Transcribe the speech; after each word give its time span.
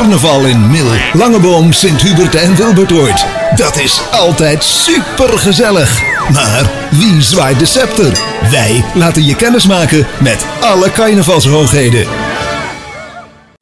Carnaval 0.00 0.46
in 0.46 0.70
Mil, 0.70 0.86
Langeboom, 1.12 1.72
Sint-Hubert 1.72 2.34
en 2.34 2.56
Wilbertoord. 2.56 3.26
Dat 3.54 3.78
is 3.78 4.02
altijd 4.10 4.64
super 4.64 5.38
gezellig. 5.38 6.02
Maar 6.32 6.70
wie 6.90 7.22
zwaait 7.22 7.58
de 7.58 7.66
scepter? 7.66 8.18
Wij 8.50 8.84
laten 8.94 9.24
je 9.24 9.36
kennismaken 9.36 10.06
met 10.20 10.46
alle 10.60 10.90
carnavalshoogheden. 10.90 12.06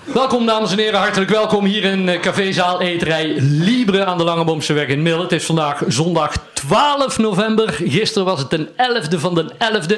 Welkom 0.05 0.47
dames 0.47 0.73
en 0.73 0.79
heren, 0.79 0.99
hartelijk 1.01 1.31
welkom 1.31 1.65
hier 1.65 1.85
in 1.85 2.09
eh, 2.09 2.21
cafézaal 2.21 2.81
Eterij 2.81 3.35
Libre 3.41 4.05
aan 4.05 4.19
de 4.19 4.25
Langeboomseweg 4.25 4.87
in 4.87 5.03
Mil. 5.03 5.21
Het 5.21 5.33
is 5.33 5.45
vandaag 5.45 5.83
zondag 5.87 6.33
12 6.59 7.19
november. 7.19 7.73
Gisteren 7.73 8.27
was 8.27 8.39
het 8.39 8.51
de 8.51 8.69
11e 8.69 9.19
van 9.19 9.35
de 9.35 9.53
11e. 9.59 9.95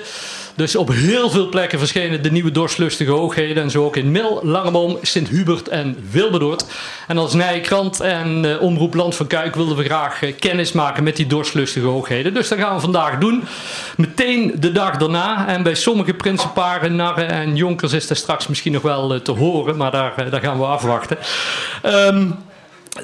Dus 0.55 0.77
op 0.77 0.89
heel 0.89 1.31
veel 1.31 1.49
plekken 1.49 1.79
verschenen 1.79 2.23
de 2.23 2.31
nieuwe 2.31 2.51
dorslustige 2.51 3.11
hoogheden. 3.11 3.63
En 3.63 3.71
zo 3.71 3.85
ook 3.85 3.97
in 3.97 4.11
Mil, 4.11 4.41
Langeboom, 4.43 4.99
Sint-Hubert 5.03 5.69
en 5.69 5.97
Wilberdoord. 6.11 6.65
En 7.07 7.19
als 7.19 7.35
Nijkrant 7.35 8.01
en 8.01 8.45
uh, 8.45 8.63
Omroep 8.63 8.95
Land 8.95 9.15
van 9.15 9.27
Kuik 9.27 9.55
wilden 9.55 9.77
we 9.77 9.85
graag 9.85 10.23
uh, 10.23 10.33
kennis 10.39 10.73
maken 10.73 11.05
met 11.05 11.17
die 11.17 11.27
dorslustige 11.27 11.87
hoogheden. 11.87 12.35
Dus 12.35 12.49
dat 12.49 12.59
gaan 12.59 12.75
we 12.75 12.81
vandaag 12.81 13.19
doen. 13.19 13.45
Meteen 13.97 14.55
de 14.59 14.73
dag 14.73 14.97
daarna. 14.97 15.49
En 15.49 15.63
bij 15.63 15.75
sommige 15.75 16.15
principaren, 16.15 16.97
narren 16.97 17.29
en 17.29 17.57
jonkers 17.57 17.93
is 17.93 18.07
dat 18.07 18.17
straks 18.17 18.47
misschien 18.47 18.73
nog 18.73 18.83
wel 18.83 19.15
uh, 19.15 19.21
te 19.21 19.33
horen. 19.33 19.77
Maar 19.77 19.91
daar, 19.91 20.31
daar 20.31 20.41
gaan 20.41 20.59
we 20.59 20.65
afwachten. 20.65 21.19
Um, 21.85 22.49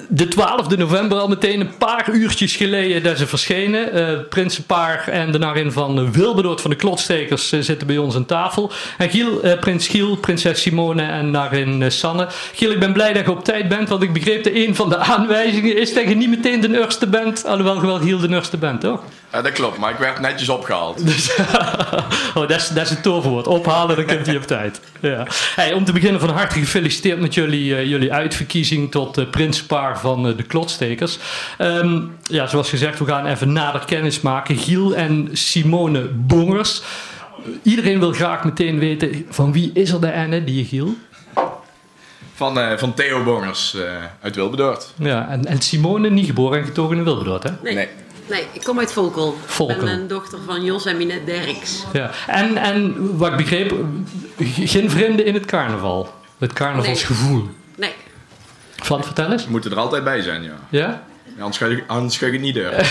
de 0.09 0.27
12e 0.27 0.79
november 0.79 1.19
al 1.19 1.29
meteen 1.29 1.61
een 1.61 1.77
paar 1.77 2.11
uurtjes 2.13 2.57
geleden 2.57 3.03
dat 3.03 3.19
ze 3.19 3.27
verschenen. 3.27 3.97
Uh, 3.97 4.19
Prinsenpaar 4.29 5.09
en 5.09 5.33
de 5.33 5.39
narin 5.39 5.73
van 5.73 6.13
Wilberdoord 6.13 6.61
van 6.61 6.71
de 6.71 6.77
Klotstekers 6.77 7.53
uh, 7.53 7.61
zitten 7.61 7.87
bij 7.87 7.99
ons 7.99 8.15
aan 8.15 8.27
tafel. 8.27 8.71
En 8.99 9.11
Giel, 9.11 9.45
uh, 9.45 9.59
Prins 9.59 9.89
Giel, 9.89 10.17
Prinses 10.17 10.63
Simone 10.63 11.03
en 11.03 11.31
narin 11.31 11.93
Sanne. 11.93 12.27
Giel, 12.55 12.71
ik 12.71 12.79
ben 12.79 12.93
blij 12.93 13.13
dat 13.13 13.25
je 13.25 13.31
op 13.31 13.45
tijd 13.45 13.69
bent, 13.69 13.89
want 13.89 14.03
ik 14.03 14.13
begreep 14.13 14.45
dat 14.45 14.53
een 14.55 14.75
van 14.75 14.89
de 14.89 14.97
aanwijzingen 14.97 15.77
is 15.77 15.95
dat 15.95 16.09
je 16.09 16.15
niet 16.15 16.31
meteen 16.31 16.61
de 16.61 16.69
nurste 16.69 17.07
bent. 17.07 17.45
Alhoewel 17.45 17.75
je 17.75 17.87
wel 17.87 17.99
Giel 17.99 18.19
de 18.19 18.29
nurste 18.29 18.57
bent, 18.57 18.81
toch? 18.81 19.01
Ja, 19.33 19.43
dat 19.43 19.53
klopt, 19.53 19.79
maar 19.79 19.91
ik 19.91 19.99
werd 19.99 20.21
netjes 20.21 20.49
opgehaald. 20.49 21.07
Dus, 21.07 21.37
oh, 22.35 22.49
dat, 22.49 22.51
is, 22.51 22.69
dat 22.69 22.85
is 22.85 22.91
het 22.91 23.03
toverwoord. 23.03 23.47
Ophalen, 23.47 23.97
dan 23.97 24.05
kunt 24.05 24.27
hij 24.27 24.37
op 24.37 24.47
tijd. 24.47 24.81
Ja. 25.01 25.27
Hey, 25.55 25.73
om 25.73 25.85
te 25.85 25.93
beginnen 25.93 26.21
van 26.21 26.31
harte 26.31 26.59
gefeliciteerd 26.59 27.21
met 27.21 27.35
jullie, 27.35 27.89
jullie 27.89 28.13
uitverkiezing 28.13 28.91
tot 28.91 29.31
Prinsenpaar 29.31 30.01
van 30.01 30.23
de 30.23 30.43
Klotstekers. 30.43 31.19
Um, 31.59 32.17
ja, 32.23 32.47
zoals 32.47 32.69
gezegd, 32.69 32.99
we 32.99 33.05
gaan 33.05 33.27
even 33.27 33.53
nader 33.53 33.85
kennis 33.85 34.21
maken. 34.21 34.57
Giel 34.57 34.95
en 34.95 35.29
Simone 35.33 36.01
Bongers. 36.03 36.83
Iedereen 37.63 37.99
wil 37.99 38.13
graag 38.13 38.45
meteen 38.45 38.79
weten 38.79 39.27
van 39.29 39.53
wie 39.53 39.71
is 39.75 39.91
er 39.91 40.01
de 40.01 40.07
Enne, 40.07 40.45
die 40.45 40.65
Giel? 40.65 40.95
Van, 42.35 42.59
uh, 42.59 42.77
van 42.77 42.95
Theo 42.95 43.23
Bongers 43.25 43.75
uh, 43.75 43.83
uit 44.21 44.35
Wilberdoord. 44.35 44.93
Ja, 44.99 45.29
en, 45.29 45.45
en, 45.45 45.61
Simone 45.61 46.11
niet 46.11 46.27
geboren 46.27 46.59
en 46.59 46.65
getogen 46.65 46.97
in 46.97 47.05
Wilberdoord, 47.05 47.43
hè? 47.43 47.51
Nee. 47.63 47.75
nee. 47.75 47.89
Nee, 48.27 48.47
ik 48.53 48.65
kom 48.65 48.79
uit 48.79 48.93
Volkel. 48.93 49.37
Volkel. 49.47 49.77
Ik 49.77 49.83
ben 49.83 49.93
een 49.93 50.09
dochter 50.09 50.39
van 50.47 50.65
Jos 50.65 50.87
en 50.87 50.97
Minette 50.97 51.25
Derks. 51.25 51.85
Ja. 51.93 52.11
En, 52.27 52.57
en 52.57 53.17
wat 53.17 53.31
ik 53.31 53.37
begreep, 53.37 53.75
geen 54.55 54.91
vreemde 54.91 55.25
in 55.25 55.35
het 55.35 55.45
carnaval. 55.45 56.15
Het 56.39 56.53
carnavalsgevoel. 56.53 57.43
Nee. 57.43 57.51
nee. 57.77 57.95
Van, 58.77 59.05
vertel 59.05 59.33
eens. 59.33 59.45
We 59.45 59.51
moeten 59.51 59.71
er 59.71 59.79
altijd 59.79 60.05
bij 60.05 60.23
zijn, 60.23 60.43
ja. 60.43 60.59
Ja? 60.71 61.03
ja 61.37 61.43
anders, 61.43 61.57
ga 61.59 61.67
je, 61.67 61.83
anders 61.87 62.17
ga 62.17 62.27
je 62.27 62.33
het 62.33 62.41
niet 62.41 62.55
door. 62.55 62.73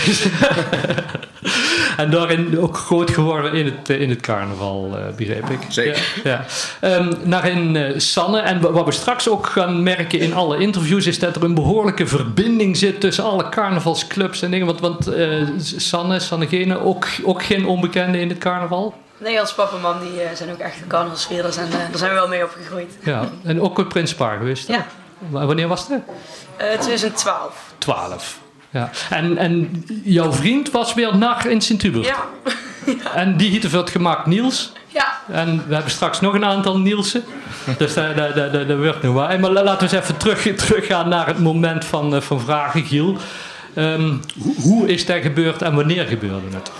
en 1.96 2.10
daarin 2.10 2.58
ook 2.58 2.76
groot 2.76 3.10
geworden 3.10 3.52
in 3.52 3.64
het, 3.64 3.88
in 3.88 4.10
het 4.10 4.20
carnaval, 4.20 4.90
uh, 4.92 5.14
begreep 5.16 5.50
ik. 5.50 5.58
Zeker. 5.68 6.20
Ja, 6.24 6.44
ja. 6.80 6.96
Um, 6.96 7.12
naar 7.22 7.48
in 7.48 7.74
uh, 7.74 7.98
Sanne. 7.98 8.40
En 8.40 8.60
wat 8.60 8.84
we 8.84 8.92
straks 8.92 9.28
ook 9.28 9.46
gaan 9.46 9.82
merken 9.82 10.18
in 10.18 10.34
alle 10.34 10.58
interviews... 10.58 11.06
is 11.06 11.18
dat 11.18 11.36
er 11.36 11.44
een 11.44 11.54
behoorlijke 11.54 12.06
verbinding 12.06 12.76
zit 12.76 13.00
tussen 13.00 13.24
alle 13.24 13.48
carnavalsclubs 13.48 14.42
en 14.42 14.50
dingen. 14.50 14.66
Want, 14.66 14.80
want 14.80 15.08
uh, 15.08 15.48
Sanne, 15.58 16.20
Sannegene, 16.20 16.80
ook, 16.80 17.06
ook 17.24 17.42
geen 17.42 17.66
onbekende 17.66 18.20
in 18.20 18.28
het 18.28 18.38
carnaval? 18.38 18.94
Nee, 19.18 19.40
als 19.40 19.54
papa 19.54 19.76
en 19.76 19.82
mam 19.82 20.00
die, 20.00 20.20
zijn 20.34 20.50
ook 20.50 20.58
echt 20.58 20.76
carnavalsspelers 20.86 21.56
en 21.56 21.70
daar 21.70 21.88
zijn 21.94 22.10
we 22.10 22.16
wel 22.16 22.28
mee 22.28 22.44
opgegroeid. 22.44 22.92
Ja, 23.02 23.30
en 23.44 23.60
ook 23.60 23.76
het 23.76 23.88
Prinspaar 23.88 24.38
geweest? 24.38 24.68
Ja. 24.68 24.86
Wanneer 25.30 25.68
was 25.68 25.88
het? 25.88 26.00
Uh, 26.60 26.78
2012. 26.78 27.74
12. 27.78 28.44
Ja. 28.76 28.90
En, 29.10 29.38
en 29.38 29.84
jouw 30.04 30.32
vriend 30.32 30.70
was 30.70 30.94
weer 30.94 31.16
nacht 31.16 31.46
in 31.46 31.60
Sint-Hubert? 31.60 32.06
Ja. 32.06 32.16
ja. 32.86 32.94
En 33.14 33.36
die 33.36 33.50
hitte 33.50 33.76
het 33.76 33.90
gemaakt 33.90 34.26
Niels? 34.26 34.72
Ja. 34.88 35.20
En 35.32 35.64
we 35.66 35.74
hebben 35.74 35.92
straks 35.92 36.20
nog 36.20 36.34
een 36.34 36.44
aantal 36.44 36.78
Nielsen. 36.78 37.24
Dus 37.78 37.94
dat, 37.94 38.16
dat, 38.16 38.34
dat, 38.34 38.52
dat 38.52 38.78
wordt 38.78 39.02
nu 39.02 39.10
waar. 39.10 39.40
Maar 39.40 39.50
laten 39.50 39.88
we 39.88 39.94
eens 39.94 40.04
even 40.04 40.16
terug, 40.16 40.54
teruggaan 40.56 41.08
naar 41.08 41.26
het 41.26 41.38
moment 41.38 41.84
van, 41.84 42.22
van 42.22 42.40
vragen, 42.40 42.84
Giel. 42.84 43.16
Um, 43.74 44.20
hoe 44.62 44.88
is 44.88 45.06
dat 45.06 45.22
gebeurd 45.22 45.62
en 45.62 45.74
wanneer 45.74 46.04
gebeurde 46.04 46.46
het? 46.50 46.70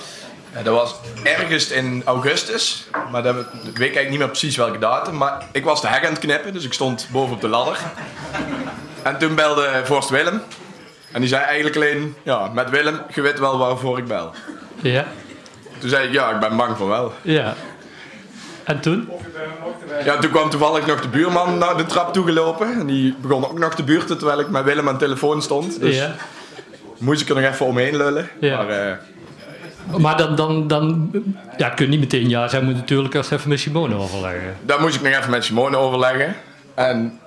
Ja, 0.55 0.63
dat 0.63 0.75
was 0.75 0.95
ergens 1.23 1.71
in 1.71 2.03
augustus, 2.05 2.87
maar 3.11 3.23
dat 3.23 3.34
weet 3.34 3.47
ik 3.65 3.78
eigenlijk 3.78 4.11
niet 4.11 4.19
meer 4.19 4.28
precies 4.28 4.57
welke 4.57 4.78
datum. 4.78 5.17
Maar 5.17 5.43
ik 5.53 5.65
was 5.65 5.81
de 5.81 5.89
hek 5.89 6.05
aan 6.05 6.11
het 6.11 6.19
knippen, 6.19 6.53
dus 6.53 6.65
ik 6.65 6.73
stond 6.73 7.09
boven 7.11 7.34
op 7.34 7.41
de 7.41 7.49
ladder. 7.49 7.78
En 9.03 9.19
toen 9.19 9.34
belde 9.34 9.83
Vorst 9.84 10.09
Willem. 10.09 10.43
En 11.12 11.21
die 11.21 11.28
zei 11.28 11.43
eigenlijk 11.43 11.77
alleen, 11.77 12.15
ja, 12.22 12.49
met 12.49 12.71
Willem, 12.71 13.00
je 13.15 13.21
weet 13.21 13.39
wel 13.39 13.59
waarvoor 13.59 13.99
ik 13.99 14.06
bel. 14.06 14.33
Ja. 14.81 15.05
Toen 15.78 15.89
zei 15.89 16.06
ik, 16.06 16.12
ja, 16.12 16.31
ik 16.31 16.41
ben 16.41 16.56
bang 16.56 16.77
voor 16.77 16.89
wel. 16.89 17.12
Ja. 17.22 17.55
En 18.65 18.81
toen? 18.81 19.09
Ja, 20.05 20.19
toen 20.19 20.31
kwam 20.31 20.50
toevallig 20.50 20.87
nog 20.87 21.00
de 21.00 21.09
buurman 21.09 21.59
naar 21.59 21.77
de 21.77 21.87
trap 21.87 22.12
toegelopen. 22.12 22.81
En 22.81 22.87
die 22.87 23.15
begon 23.21 23.45
ook 23.45 23.59
nog 23.59 23.75
te 23.75 23.83
buurten 23.83 24.19
terwijl 24.19 24.41
ik 24.41 24.49
met 24.49 24.65
Willem 24.65 24.89
aan 24.89 24.95
de 24.95 25.00
telefoon 25.05 25.43
stond. 25.43 25.81
Dus 25.81 25.97
ja. 25.97 26.15
moest 26.99 27.21
ik 27.21 27.28
er 27.28 27.34
nog 27.34 27.53
even 27.53 27.66
omheen 27.66 27.97
lullen. 27.97 28.28
Ja. 28.41 28.62
Maar, 28.62 28.89
uh, 29.91 29.97
maar 29.97 30.16
dan, 30.16 30.34
dan, 30.34 30.69
dan 30.69 31.11
ja, 31.56 31.69
kun 31.69 31.84
je 31.84 31.91
niet 31.91 32.00
meteen 32.00 32.28
ja 32.28 32.49
Zij 32.49 32.61
moet 32.61 32.75
natuurlijk 32.75 33.15
eerst 33.15 33.33
even 33.33 33.49
met 33.49 33.61
Simone 33.61 33.95
overleggen. 33.95 34.56
Dat 34.62 34.81
moest 34.81 34.95
ik 34.95 35.03
nog 35.03 35.12
even 35.12 35.31
met 35.31 35.45
Simone 35.45 35.77
overleggen. 35.77 36.34
En 36.75 37.19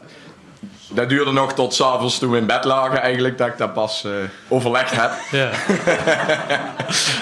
dat 0.98 1.10
duurde 1.10 1.32
nog 1.32 1.54
tot 1.54 1.74
s'avonds 1.74 2.20
toen 2.20 2.32
we 2.32 2.38
in 2.38 2.46
bed 2.46 2.64
lagen 2.64 3.02
eigenlijk, 3.02 3.38
dat 3.38 3.48
ik 3.48 3.58
dat 3.58 3.74
pas 3.74 4.04
uh, 4.06 4.14
overlegd 4.48 4.92
heb. 4.92 5.12
Ja. 5.32 5.50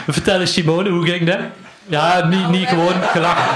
Vertel 0.08 0.40
eens 0.40 0.54
Simone, 0.54 0.90
hoe 0.90 1.06
ging 1.06 1.28
dat? 1.28 1.40
Ja, 1.86 2.26
niet, 2.26 2.50
niet 2.50 2.68
gewoon 2.68 3.02
gelachen. 3.02 3.56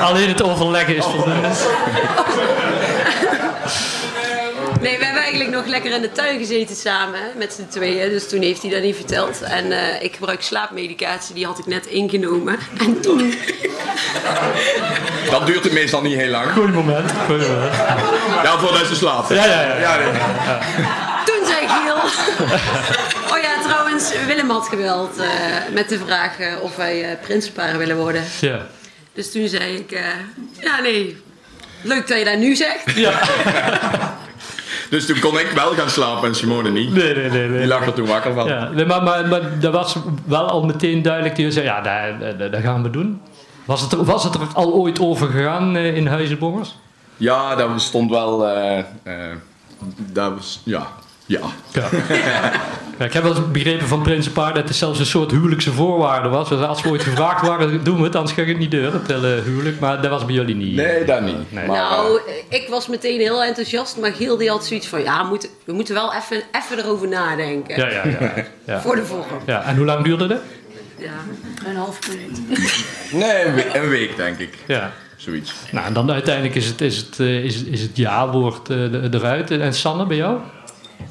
Alleen 0.06 0.28
het 0.28 0.42
overleggen 0.42 0.96
is 0.96 1.04
voldoende. 1.04 1.48
Nee, 4.80 4.98
we 4.98 5.04
hebben 5.04 5.22
eigenlijk 5.22 5.50
nog 5.50 5.66
lekker 5.66 5.92
in 5.92 6.02
de 6.02 6.12
tuin 6.12 6.38
gezeten 6.38 6.76
samen 6.76 7.20
met 7.36 7.52
z'n 7.52 7.66
tweeën. 7.68 8.08
Dus 8.08 8.28
toen 8.28 8.42
heeft 8.42 8.62
hij 8.62 8.70
dat 8.70 8.82
niet 8.82 8.96
verteld. 8.96 9.42
En 9.42 9.66
uh, 9.66 10.02
ik 10.02 10.14
gebruik 10.14 10.42
slaapmedicatie, 10.42 11.34
die 11.34 11.46
had 11.46 11.58
ik 11.58 11.66
net 11.66 11.86
ingenomen. 11.86 12.58
En 12.78 13.00
toen. 13.00 13.34
Dat 15.30 15.46
duurt 15.46 15.64
het 15.64 15.72
meestal 15.72 16.02
niet 16.02 16.16
heel 16.16 16.30
lang. 16.30 16.50
Goed 16.52 16.74
moment. 16.74 17.12
Goed 17.26 17.48
moment. 17.48 17.74
Ja, 18.42 18.58
voordat 18.58 18.86
ze 18.86 18.94
slapen. 18.94 19.36
Ja, 19.36 19.44
ja, 19.44 19.62
ja. 19.62 19.76
ja, 19.76 19.96
nee. 19.96 20.12
ja. 20.12 20.60
Toen 21.24 21.46
zei 21.46 21.68
Giel. 21.68 21.96
Oh 23.32 23.38
ja, 23.38 23.62
trouwens, 23.62 24.12
Willem 24.26 24.50
had 24.50 24.68
geweld 24.68 25.18
uh, 25.18 25.26
met 25.72 25.88
de 25.88 25.98
vraag 25.98 26.40
uh, 26.40 26.62
of 26.62 26.76
wij 26.76 27.10
uh, 27.10 27.16
prinsenparen 27.22 27.78
willen 27.78 27.96
worden. 27.96 28.22
Ja. 28.40 28.66
Dus 29.12 29.32
toen 29.32 29.48
zei 29.48 29.76
ik, 29.76 29.90
ja 30.60 30.80
nee, 30.80 31.16
leuk 31.82 32.08
dat 32.08 32.18
je 32.18 32.24
dat 32.24 32.38
nu 32.38 32.54
zegt. 32.54 32.82
Ja. 32.94 33.20
Dus 34.90 35.06
toen 35.06 35.20
kon 35.20 35.38
ik 35.38 35.50
wel 35.54 35.72
gaan 35.74 35.90
slapen 35.90 36.28
en 36.28 36.34
Simone 36.34 36.70
niet. 36.70 36.92
Nee, 36.92 37.14
nee, 37.14 37.30
nee. 37.30 37.48
nee. 37.48 37.58
Die 37.58 37.66
lag 37.66 37.86
er 37.86 37.92
toen 37.92 38.06
wakker 38.06 38.34
van. 38.34 38.48
Ja, 38.48 38.68
nee, 38.68 38.84
maar, 38.84 39.02
maar, 39.02 39.28
maar 39.28 39.60
dat 39.60 39.72
was 39.72 39.96
wel 40.26 40.48
al 40.48 40.64
meteen 40.64 41.02
duidelijk. 41.02 41.36
Die 41.36 41.50
zei, 41.50 41.64
ja, 41.64 41.80
dat, 41.80 42.38
dat, 42.38 42.52
dat 42.52 42.62
gaan 42.62 42.82
we 42.82 42.90
doen. 42.90 43.20
Was 43.70 43.80
het, 43.80 43.92
er, 43.92 44.04
was 44.04 44.24
het 44.24 44.34
er 44.34 44.40
al 44.54 44.72
ooit 44.72 45.00
over 45.00 45.28
gegaan 45.28 45.76
uh, 45.76 45.96
in 45.96 46.06
Huizenbongers? 46.06 46.76
Ja, 47.16 47.54
dat 47.54 47.80
stond 47.80 48.10
wel... 48.10 48.48
Uh, 48.48 48.78
uh, 49.04 49.14
dat 49.96 50.32
was... 50.34 50.60
Ja. 50.64 50.86
Ja. 51.26 51.40
ja. 51.72 51.88
ja. 52.98 53.04
Ik 53.04 53.12
heb 53.12 53.22
wel 53.22 53.36
eens 53.36 53.50
begrepen 53.50 53.86
van 53.86 54.02
Prinsenpaar 54.02 54.54
dat 54.54 54.68
het 54.68 54.76
zelfs 54.76 54.98
een 54.98 55.06
soort 55.06 55.30
huwelijkse 55.30 55.72
voorwaarde 55.72 56.28
was. 56.28 56.48
Dus 56.48 56.60
als 56.60 56.82
we 56.82 56.88
ooit 56.88 57.02
gevraagd 57.02 57.46
waren, 57.46 57.84
doen 57.84 57.96
we 57.96 58.02
het, 58.02 58.16
anders 58.16 58.34
ga 58.34 58.42
ik 58.42 58.48
het 58.48 58.58
niet 58.58 58.70
deur, 58.70 58.92
het 58.92 59.06
hele 59.06 59.42
huwelijk. 59.44 59.80
Maar 59.80 60.02
dat 60.02 60.10
was 60.10 60.24
bij 60.24 60.34
jullie 60.34 60.54
niet. 60.54 60.74
Nee, 60.74 61.04
dat 61.04 61.20
niet. 61.20 61.52
Nee. 61.52 61.66
Maar, 61.66 61.76
nou, 61.76 62.20
ik 62.48 62.66
was 62.68 62.88
meteen 62.88 63.20
heel 63.20 63.42
enthousiast, 63.42 63.98
maar 63.98 64.12
Giel 64.12 64.36
die 64.36 64.48
had 64.48 64.64
zoiets 64.64 64.86
van, 64.86 65.02
ja, 65.02 65.22
we 65.22 65.28
moeten, 65.28 65.48
we 65.64 65.72
moeten 65.72 65.94
wel 65.94 66.14
even, 66.14 66.42
even 66.52 66.78
erover 66.78 67.08
nadenken. 67.08 67.76
Ja, 67.76 67.88
ja, 67.88 68.02
ja. 68.20 68.44
ja. 68.64 68.80
Voor 68.84 68.96
de 68.96 69.04
volgende. 69.04 69.40
Ja, 69.46 69.62
en 69.62 69.76
hoe 69.76 69.86
lang 69.86 70.04
duurde 70.04 70.26
dat? 70.26 70.40
Ja, 71.00 71.12
een 71.64 71.76
half 71.76 72.08
minuut. 72.08 72.40
Nee, 73.12 73.44
een 73.44 73.54
week, 73.54 73.74
een 73.74 73.88
week 73.88 74.16
denk 74.16 74.38
ik. 74.38 74.54
Ja. 74.66 74.92
Zoiets. 75.16 75.54
Nou, 75.70 75.86
en 75.86 75.92
dan 75.92 76.10
uiteindelijk 76.10 76.54
is 76.54 76.66
het, 76.66 76.80
is 76.80 76.96
het, 76.96 77.18
is, 77.18 77.62
is 77.62 77.80
het 77.80 77.96
ja-woord 77.96 78.68
eruit. 78.68 79.50
En 79.50 79.74
Sanne, 79.74 80.06
bij 80.06 80.16
jou? 80.16 80.40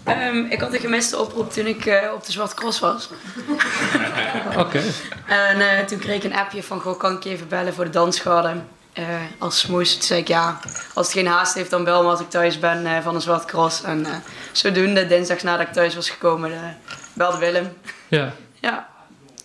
Um, 0.07 0.45
ik 0.50 0.62
had 0.62 0.74
een 0.74 0.80
gemiste 0.80 1.19
oproep 1.19 1.51
toen 1.51 1.65
ik 1.65 1.86
uh, 1.86 1.95
op 2.13 2.25
de 2.25 2.31
Zwarte 2.31 2.56
Cross 2.56 2.80
was. 2.80 3.09
Oké. 4.50 4.59
Okay. 4.59 4.83
En 5.27 5.57
uh, 5.57 5.80
toen 5.80 6.00
kreeg 6.00 6.15
ik 6.15 6.24
een 6.24 6.36
appje 6.36 6.63
van, 6.63 6.80
goh, 6.80 7.00
kan 7.00 7.15
ik 7.15 7.24
je 7.24 7.30
even 7.30 7.47
bellen 7.47 7.74
voor 7.74 7.83
de 7.83 7.89
dansschade? 7.89 8.56
eh, 9.00 9.21
als 9.38 9.59
smoes. 9.59 9.94
Toen 9.94 10.01
zei 10.01 10.19
ik 10.19 10.27
ja, 10.27 10.59
als 10.94 11.06
het 11.06 11.15
geen 11.15 11.27
haast 11.27 11.53
heeft 11.53 11.69
dan 11.69 11.83
bel 11.83 12.03
me 12.03 12.09
als 12.09 12.19
ik 12.19 12.30
thuis 12.30 12.59
ben 12.59 12.86
eh, 12.86 13.01
van 13.01 13.15
een 13.15 13.21
zwart 13.21 13.45
cross. 13.45 13.83
En 13.83 14.06
eh, 14.06 14.15
zodoende, 14.51 15.07
dinsdags 15.07 15.44
nadat 15.44 15.68
ik 15.68 15.74
thuis 15.74 15.95
was 15.95 16.09
gekomen, 16.09 16.51
eh, 16.53 16.59
belde 17.13 17.38
Willem. 17.38 17.74
Ja. 18.07 18.33
Ja. 18.59 18.88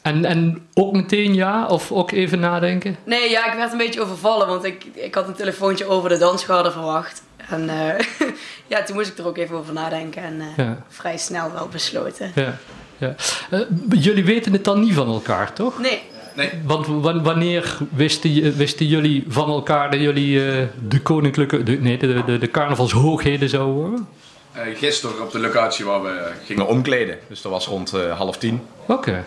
En, 0.04 0.24
en 0.24 0.66
ook 0.74 0.92
meteen 0.92 1.34
ja? 1.34 1.66
Of 1.66 1.92
ook 1.92 2.10
even 2.10 2.40
nadenken? 2.40 2.96
Nee, 3.04 3.30
ja, 3.30 3.46
ik 3.52 3.58
werd 3.58 3.72
een 3.72 3.78
beetje 3.78 4.00
overvallen, 4.02 4.46
want 4.46 4.64
ik, 4.64 4.84
ik 4.94 5.14
had 5.14 5.28
een 5.28 5.34
telefoontje 5.34 5.86
over 5.86 6.08
de 6.08 6.18
dansgarde 6.18 6.70
verwacht. 6.70 7.22
En 7.48 7.68
eh, 7.68 8.06
ja, 8.72 8.82
toen 8.82 8.96
moest 8.96 9.08
ik 9.10 9.18
er 9.18 9.26
ook 9.26 9.36
even 9.38 9.56
over 9.56 9.72
nadenken 9.72 10.22
en 10.22 10.40
eh, 10.40 10.46
Ja. 10.66 10.82
vrij 10.88 11.16
snel 11.18 11.52
wel 11.52 11.68
besloten. 11.68 12.32
Ja. 12.34 12.58
ja. 12.98 13.14
Eh, 13.50 13.60
jullie 13.88 14.24
weten 14.24 14.52
het 14.52 14.64
dan 14.64 14.80
niet 14.80 14.94
van 14.94 15.08
elkaar, 15.08 15.52
toch? 15.52 15.78
Nee, 15.80 16.02
Nee, 16.36 16.50
Want 16.64 16.86
wa- 16.86 17.20
wanneer 17.22 17.76
wisten, 17.94 18.56
wisten 18.56 18.86
jullie 18.86 19.24
van 19.28 19.48
elkaar 19.50 19.90
dat 19.90 20.00
jullie 20.00 20.46
eh, 20.52 20.62
de 20.88 21.00
koninklijke, 21.00 21.62
de, 21.62 21.72
nee, 21.72 21.98
de, 21.98 22.24
de, 22.26 22.38
de 22.38 22.50
carnavalshoogheden 22.50 23.48
zouden 23.48 23.74
worden? 23.74 24.08
eh, 24.52 24.62
gisteren 24.76 25.22
op 25.22 25.32
de 25.32 25.38
locatie 25.38 25.84
waar 25.84 26.02
we 26.02 26.30
gingen 26.44 26.66
omkleden. 26.66 27.18
Dus 27.28 27.42
dat 27.42 27.52
was 27.52 27.66
rond 27.66 27.92
eh, 27.92 28.18
half 28.18 28.36
tien. 28.38 28.60
Oké. 28.86 29.24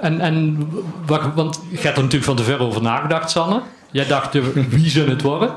En, 0.00 0.20
en 0.20 0.68
wa- 1.06 1.32
want 1.34 1.60
je 1.70 1.76
hebt 1.80 1.96
er 1.96 2.02
natuurlijk 2.02 2.24
van 2.24 2.36
tevoren 2.36 2.60
over 2.66 2.82
nagedacht, 2.82 3.30
Sanne. 3.30 3.60
Jij 3.90 4.06
dacht, 4.06 4.34
eh, 4.34 4.42
wie 4.68 4.88
zullen 4.90 5.10
het 5.10 5.22
worden? 5.22 5.54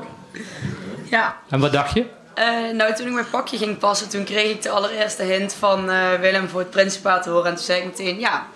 ja. 1.10 1.36
En 1.48 1.60
wat 1.60 1.72
dacht 1.72 1.94
je? 1.94 2.04
Eh, 2.34 2.46
nou, 2.74 2.94
toen 2.94 3.06
ik 3.06 3.12
mijn 3.12 3.30
pakje 3.30 3.56
ging 3.58 3.78
passen, 3.78 4.08
toen 4.08 4.24
kreeg 4.24 4.50
ik 4.50 4.62
de 4.62 4.70
allereerste 4.70 5.22
hint 5.22 5.54
van 5.58 5.90
eh, 5.90 5.96
Willem 6.20 6.48
voor 6.48 6.60
het 6.60 6.70
Principaat 6.70 7.22
te 7.22 7.30
horen. 7.30 7.46
En 7.48 7.54
toen 7.54 7.64
zei 7.64 7.78
ik 7.80 7.84
meteen, 7.84 8.18
ja, 8.18 8.46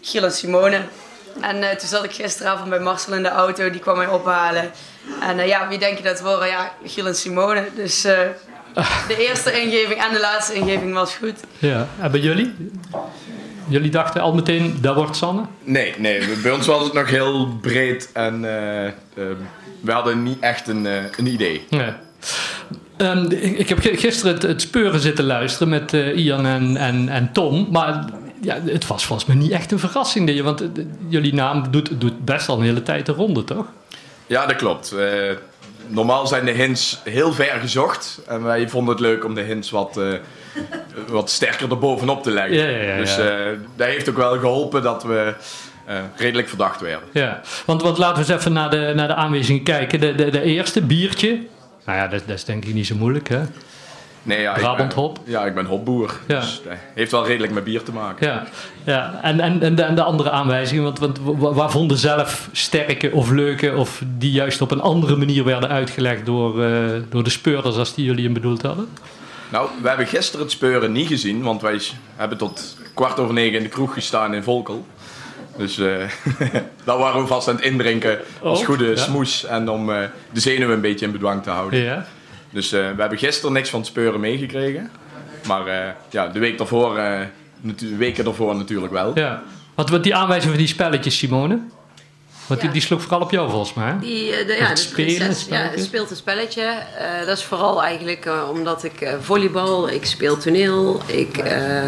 Giel 0.00 0.24
en 0.24 0.32
Simone. 0.32 0.80
En 1.40 1.62
eh, 1.70 1.76
toen 1.76 1.88
zat 1.88 2.04
ik 2.04 2.12
gisteravond 2.12 2.68
bij 2.70 2.80
Marcel 2.80 3.12
in 3.14 3.22
de 3.22 3.28
auto, 3.28 3.70
die 3.70 3.80
kwam 3.80 3.96
mij 3.96 4.06
ophalen. 4.08 4.70
En 5.20 5.38
eh, 5.38 5.46
ja, 5.46 5.68
wie 5.68 5.78
denk 5.78 5.96
je 5.96 6.02
dat 6.02 6.12
het 6.12 6.22
worden? 6.26 6.48
Ja, 6.48 6.72
Giel 6.84 7.06
en 7.06 7.14
Simone. 7.14 7.68
Dus 7.74 8.04
eh, 8.04 8.18
de 9.08 9.26
eerste 9.28 9.60
ingeving 9.62 10.02
en 10.04 10.12
de 10.12 10.20
laatste 10.20 10.54
ingeving 10.54 10.94
was 10.94 11.14
goed. 11.14 11.40
Ja. 11.58 11.86
En 12.00 12.10
bij 12.10 12.20
jullie? 12.20 12.54
Jullie 13.68 13.90
dachten 13.90 14.20
al 14.20 14.34
meteen, 14.34 14.78
dat 14.80 14.94
wordt 14.94 15.16
Sanne? 15.16 15.42
Nee, 15.64 15.94
nee, 15.98 16.20
bij 16.42 16.52
ons 16.52 16.66
was 16.66 16.84
het 16.84 16.92
nog 16.92 17.10
heel 17.10 17.48
breed 17.60 18.10
en 18.12 18.44
eh, 18.44 18.86
eh, 18.86 18.92
we 19.80 19.92
hadden 19.92 20.22
niet 20.22 20.38
echt 20.40 20.68
een, 20.68 20.86
eh, 20.86 20.92
een 21.16 21.26
idee. 21.26 21.64
Nee. 21.70 21.90
Ehm, 22.96 23.30
ik, 23.30 23.68
heb 23.68 23.78
gi- 23.78 23.96
gisteren 23.96 24.34
het, 24.34 24.42
het 24.42 24.60
speuren 24.60 25.00
zitten 25.00 25.24
luisteren 25.24 25.68
met 25.68 25.92
Ian 25.92 26.46
en, 26.46 26.76
en, 26.76 27.08
en 27.08 27.32
Tom. 27.32 27.68
Maar 27.70 28.04
ja, 28.40 28.58
het 28.64 28.86
was 28.86 29.04
volgens 29.06 29.28
mij 29.28 29.36
niet 29.36 29.50
echt 29.50 29.72
een 29.72 29.78
verrassing. 29.78 30.30
je- 30.34 30.42
Want 30.42 30.62
jullie 31.08 31.34
naam 31.34 31.70
doet, 31.70 32.00
doet 32.00 32.24
best 32.24 32.48
al 32.48 32.58
een 32.58 32.64
hele 32.64 32.82
tijd 32.82 33.06
de 33.06 33.12
ronde, 33.12 33.44
toch? 33.44 33.66
Ja, 34.26 34.46
dat 34.46 34.56
klopt. 34.56 34.94
Normaal 35.86 36.26
zijn 36.26 36.44
de 36.44 36.50
hints 36.50 37.00
heel 37.04 37.32
ver 37.32 37.60
gezocht 37.60 38.20
en 38.26 38.42
wij 38.42 38.68
vonden 38.68 38.94
het 38.94 39.02
leuk 39.02 39.24
om 39.24 39.34
de 39.34 39.40
hints 39.40 39.70
wat, 39.70 39.96
eh, 39.96 40.12
wat 41.08 41.30
sterker 41.30 41.70
erbovenop 41.70 42.22
te 42.22 42.30
leggen. 42.30 42.56
Ja, 42.56 42.68
ja, 42.68 42.82
ja, 42.82 42.96
dus 42.96 43.18
eh, 43.18 43.26
dat 43.76 43.86
heeft 43.86 44.08
ook 44.08 44.16
wel 44.16 44.38
geholpen 44.38 44.82
dat 44.82 45.04
we 45.04 45.34
eh, 45.84 45.96
redelijk 46.16 46.48
verdacht 46.48 46.80
werden. 46.80 47.08
Ja. 47.12 47.40
Want, 47.66 47.82
want 47.82 47.98
laten 47.98 48.24
we 48.24 48.32
eens 48.32 48.40
even 48.40 48.52
naar 48.52 48.70
de, 48.70 48.92
naar 48.94 49.08
de 49.08 49.14
aanwijzingen 49.14 49.62
kijken. 49.62 50.00
De, 50.00 50.14
de, 50.14 50.30
de 50.30 50.42
eerste, 50.42 50.82
biertje. 50.82 51.40
Nou 51.84 51.98
ja, 51.98 52.08
dat, 52.08 52.22
dat 52.26 52.36
is 52.36 52.44
denk 52.44 52.64
ik 52.64 52.74
niet 52.74 52.86
zo 52.86 52.94
moeilijk, 52.94 53.28
hè? 53.28 53.40
Nee, 54.26 54.40
ja, 54.40 54.54
ik 54.54 54.60
Brabant 54.60 54.88
ben- 54.94 54.98
hop. 55.02 55.18
Ja, 55.24 55.44
ik 55.44 55.54
ben 55.54 55.64
hopboer. 55.66 56.14
Ja. 56.26 56.40
Dus 56.40 56.60
dat 56.64 56.72
heeft 56.94 57.10
wel 57.10 57.26
redelijk 57.26 57.52
met 57.52 57.64
bier 57.64 57.82
te 57.82 57.92
maken. 57.92 58.26
Ja, 58.26 58.44
ja. 58.84 59.18
En, 59.22 59.40
en, 59.40 59.62
en, 59.62 59.74
de, 59.74 59.82
en 59.82 59.94
de 59.94 60.02
andere 60.02 60.30
aanwijzingen, 60.30 60.82
want, 60.82 60.98
want 60.98 61.18
wa- 61.22 61.52
waar 61.52 61.70
vonden 61.70 61.96
zelf 61.96 62.48
sterke 62.52 63.10
of 63.12 63.30
leuke, 63.30 63.76
of 63.76 64.02
die 64.18 64.30
juist 64.32 64.60
op 64.60 64.70
een 64.70 64.80
andere 64.80 65.16
manier 65.16 65.44
werden 65.44 65.68
uitgelegd 65.68 66.26
door, 66.26 66.64
eh, 66.64 66.70
door 67.10 67.24
de 67.24 67.30
speurders 67.30 67.76
als 67.76 67.94
die 67.94 68.04
jullie 68.04 68.24
hem 68.24 68.32
bedoeld 68.32 68.62
hadden? 68.62 68.88
Nou, 69.48 69.68
we 69.82 69.88
hebben 69.88 70.06
gisteren 70.06 70.40
het 70.44 70.50
speuren 70.54 70.92
niet 70.92 71.06
gezien, 71.08 71.42
want 71.42 71.62
wij 71.62 71.80
hebben 72.16 72.38
tot 72.38 72.76
kwart 72.94 73.18
over 73.18 73.34
negen 73.34 73.56
in 73.56 73.62
de 73.62 73.68
kroeg 73.68 73.92
gestaan 73.94 74.34
in 74.34 74.42
Volkel. 74.42 74.86
Dus 75.56 75.78
eh 75.78 75.86
daar 76.84 76.98
waren 76.98 77.20
we 77.20 77.26
vast 77.26 77.48
aan 77.48 77.54
het 77.56 77.64
indrinken 77.64 78.18
als 78.42 78.60
Oh, 78.60 78.66
goede 78.66 78.86
ja. 78.86 78.96
smoes 78.96 79.44
en 79.44 79.68
om 79.68 79.90
eh, 79.92 79.98
de 80.32 80.40
zenuwen 80.40 80.74
een 80.74 80.80
beetje 80.80 81.06
in 81.06 81.12
bedwang 81.12 81.42
te 81.42 81.50
houden. 81.50 81.80
Ja. 81.80 82.06
Dus 82.50 82.72
eh, 82.72 82.80
we 82.80 83.00
hebben 83.00 83.18
gisteren 83.18 83.52
niks 83.52 83.70
van 83.70 83.78
het 83.80 83.88
speuren 83.88 84.20
meegekregen. 84.20 84.90
Maar 85.46 85.66
eh, 85.66 85.90
ja, 86.10 86.28
de 86.28 86.38
week 86.38 86.58
daarvoor, 86.58 86.96
eh, 86.98 87.20
de 87.60 87.96
weken 87.96 88.24
daarvoor 88.24 88.56
natuurlijk 88.56 88.92
wel. 88.92 89.10
ja. 89.18 89.42
Want, 89.74 89.90
want 89.90 90.02
die 90.04 90.14
aanwijzing 90.14 90.50
van 90.50 90.58
die 90.60 90.68
spelletjes, 90.68 91.18
Simone, 91.18 91.58
want 92.46 92.60
die, 92.60 92.68
Ja. 92.68 92.74
die 92.74 92.82
sloeg 92.82 93.02
vooral 93.02 93.20
op 93.20 93.30
jou 93.30 93.50
volgens 93.50 93.74
mij. 93.74 93.86
hè? 93.90 93.98
Die, 93.98 94.32
eh, 94.36 94.46
de, 94.46 94.52
ja, 94.52 94.64
het 94.66 94.78
spelen, 94.78 95.34
ja, 95.50 95.70
speelt 95.76 96.10
een 96.10 96.16
spelletje. 96.16 96.62
Eh, 96.62 97.26
dat 97.26 97.38
is 97.38 97.44
vooral 97.44 97.82
eigenlijk 97.82 98.24
eh, 98.26 98.48
omdat 98.52 98.84
ik 98.84 99.00
eh, 99.00 99.14
volleybal, 99.20 99.88
ik 99.90 100.04
speel 100.06 100.36
toneel, 100.36 101.00
ik 101.06 101.36
eh, 101.38 101.82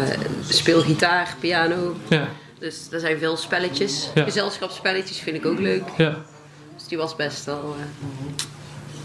speel 0.49 0.81
gitaar, 0.81 1.35
piano. 1.39 1.95
Ja, 2.09 2.27
Dus 2.59 2.87
er 2.91 2.99
zijn 2.99 3.17
veel 3.19 3.37
spelletjes. 3.37 4.09
Ja. 4.15 4.23
Gezelschapsspelletjes 4.23 5.19
vind 5.19 5.35
ik 5.35 5.45
ook 5.45 5.59
leuk. 5.59 5.83
ja. 5.97 6.15
Dus 6.75 6.87
die 6.87 6.97
was 6.97 7.15
best 7.15 7.45
wel 7.45 7.75
eh, 7.79 7.85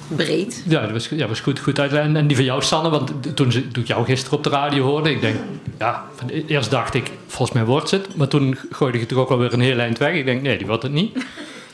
breed. 0.08 0.62
Ja, 0.68 0.80
dat 0.80 0.90
was, 0.90 1.08
ja, 1.08 1.26
was 1.26 1.40
goed, 1.40 1.58
goed 1.58 1.78
uit. 1.80 1.92
En, 1.92 2.16
en 2.16 2.26
die 2.26 2.36
van 2.36 2.44
jou, 2.44 2.62
Sanne, 2.62 2.90
want 2.90 3.12
toen, 3.36 3.52
ze, 3.52 3.68
toen 3.68 3.82
ik 3.82 3.88
jou 3.88 4.04
gisteren 4.04 4.38
op 4.38 4.44
de 4.44 4.50
radio 4.50 4.84
hoorde, 4.84 5.10
ik 5.10 5.20
denk, 5.20 5.36
ja, 5.78 6.04
van, 6.14 6.28
eerst 6.28 6.70
dacht 6.70 6.94
ik, 6.94 7.10
volgens 7.26 7.52
mij 7.52 7.64
wordt 7.64 7.90
het. 7.90 8.16
Maar 8.16 8.28
toen 8.28 8.58
gooide 8.70 8.98
je 8.98 9.06
toch 9.06 9.18
ook 9.18 9.30
alweer 9.30 9.52
een 9.52 9.60
heel 9.60 9.78
eind 9.78 9.98
weg. 9.98 10.14
Ik 10.14 10.24
denk, 10.24 10.42
nee, 10.42 10.56
die 10.56 10.66
wordt 10.66 10.82
het 10.82 10.92
niet. 10.92 11.24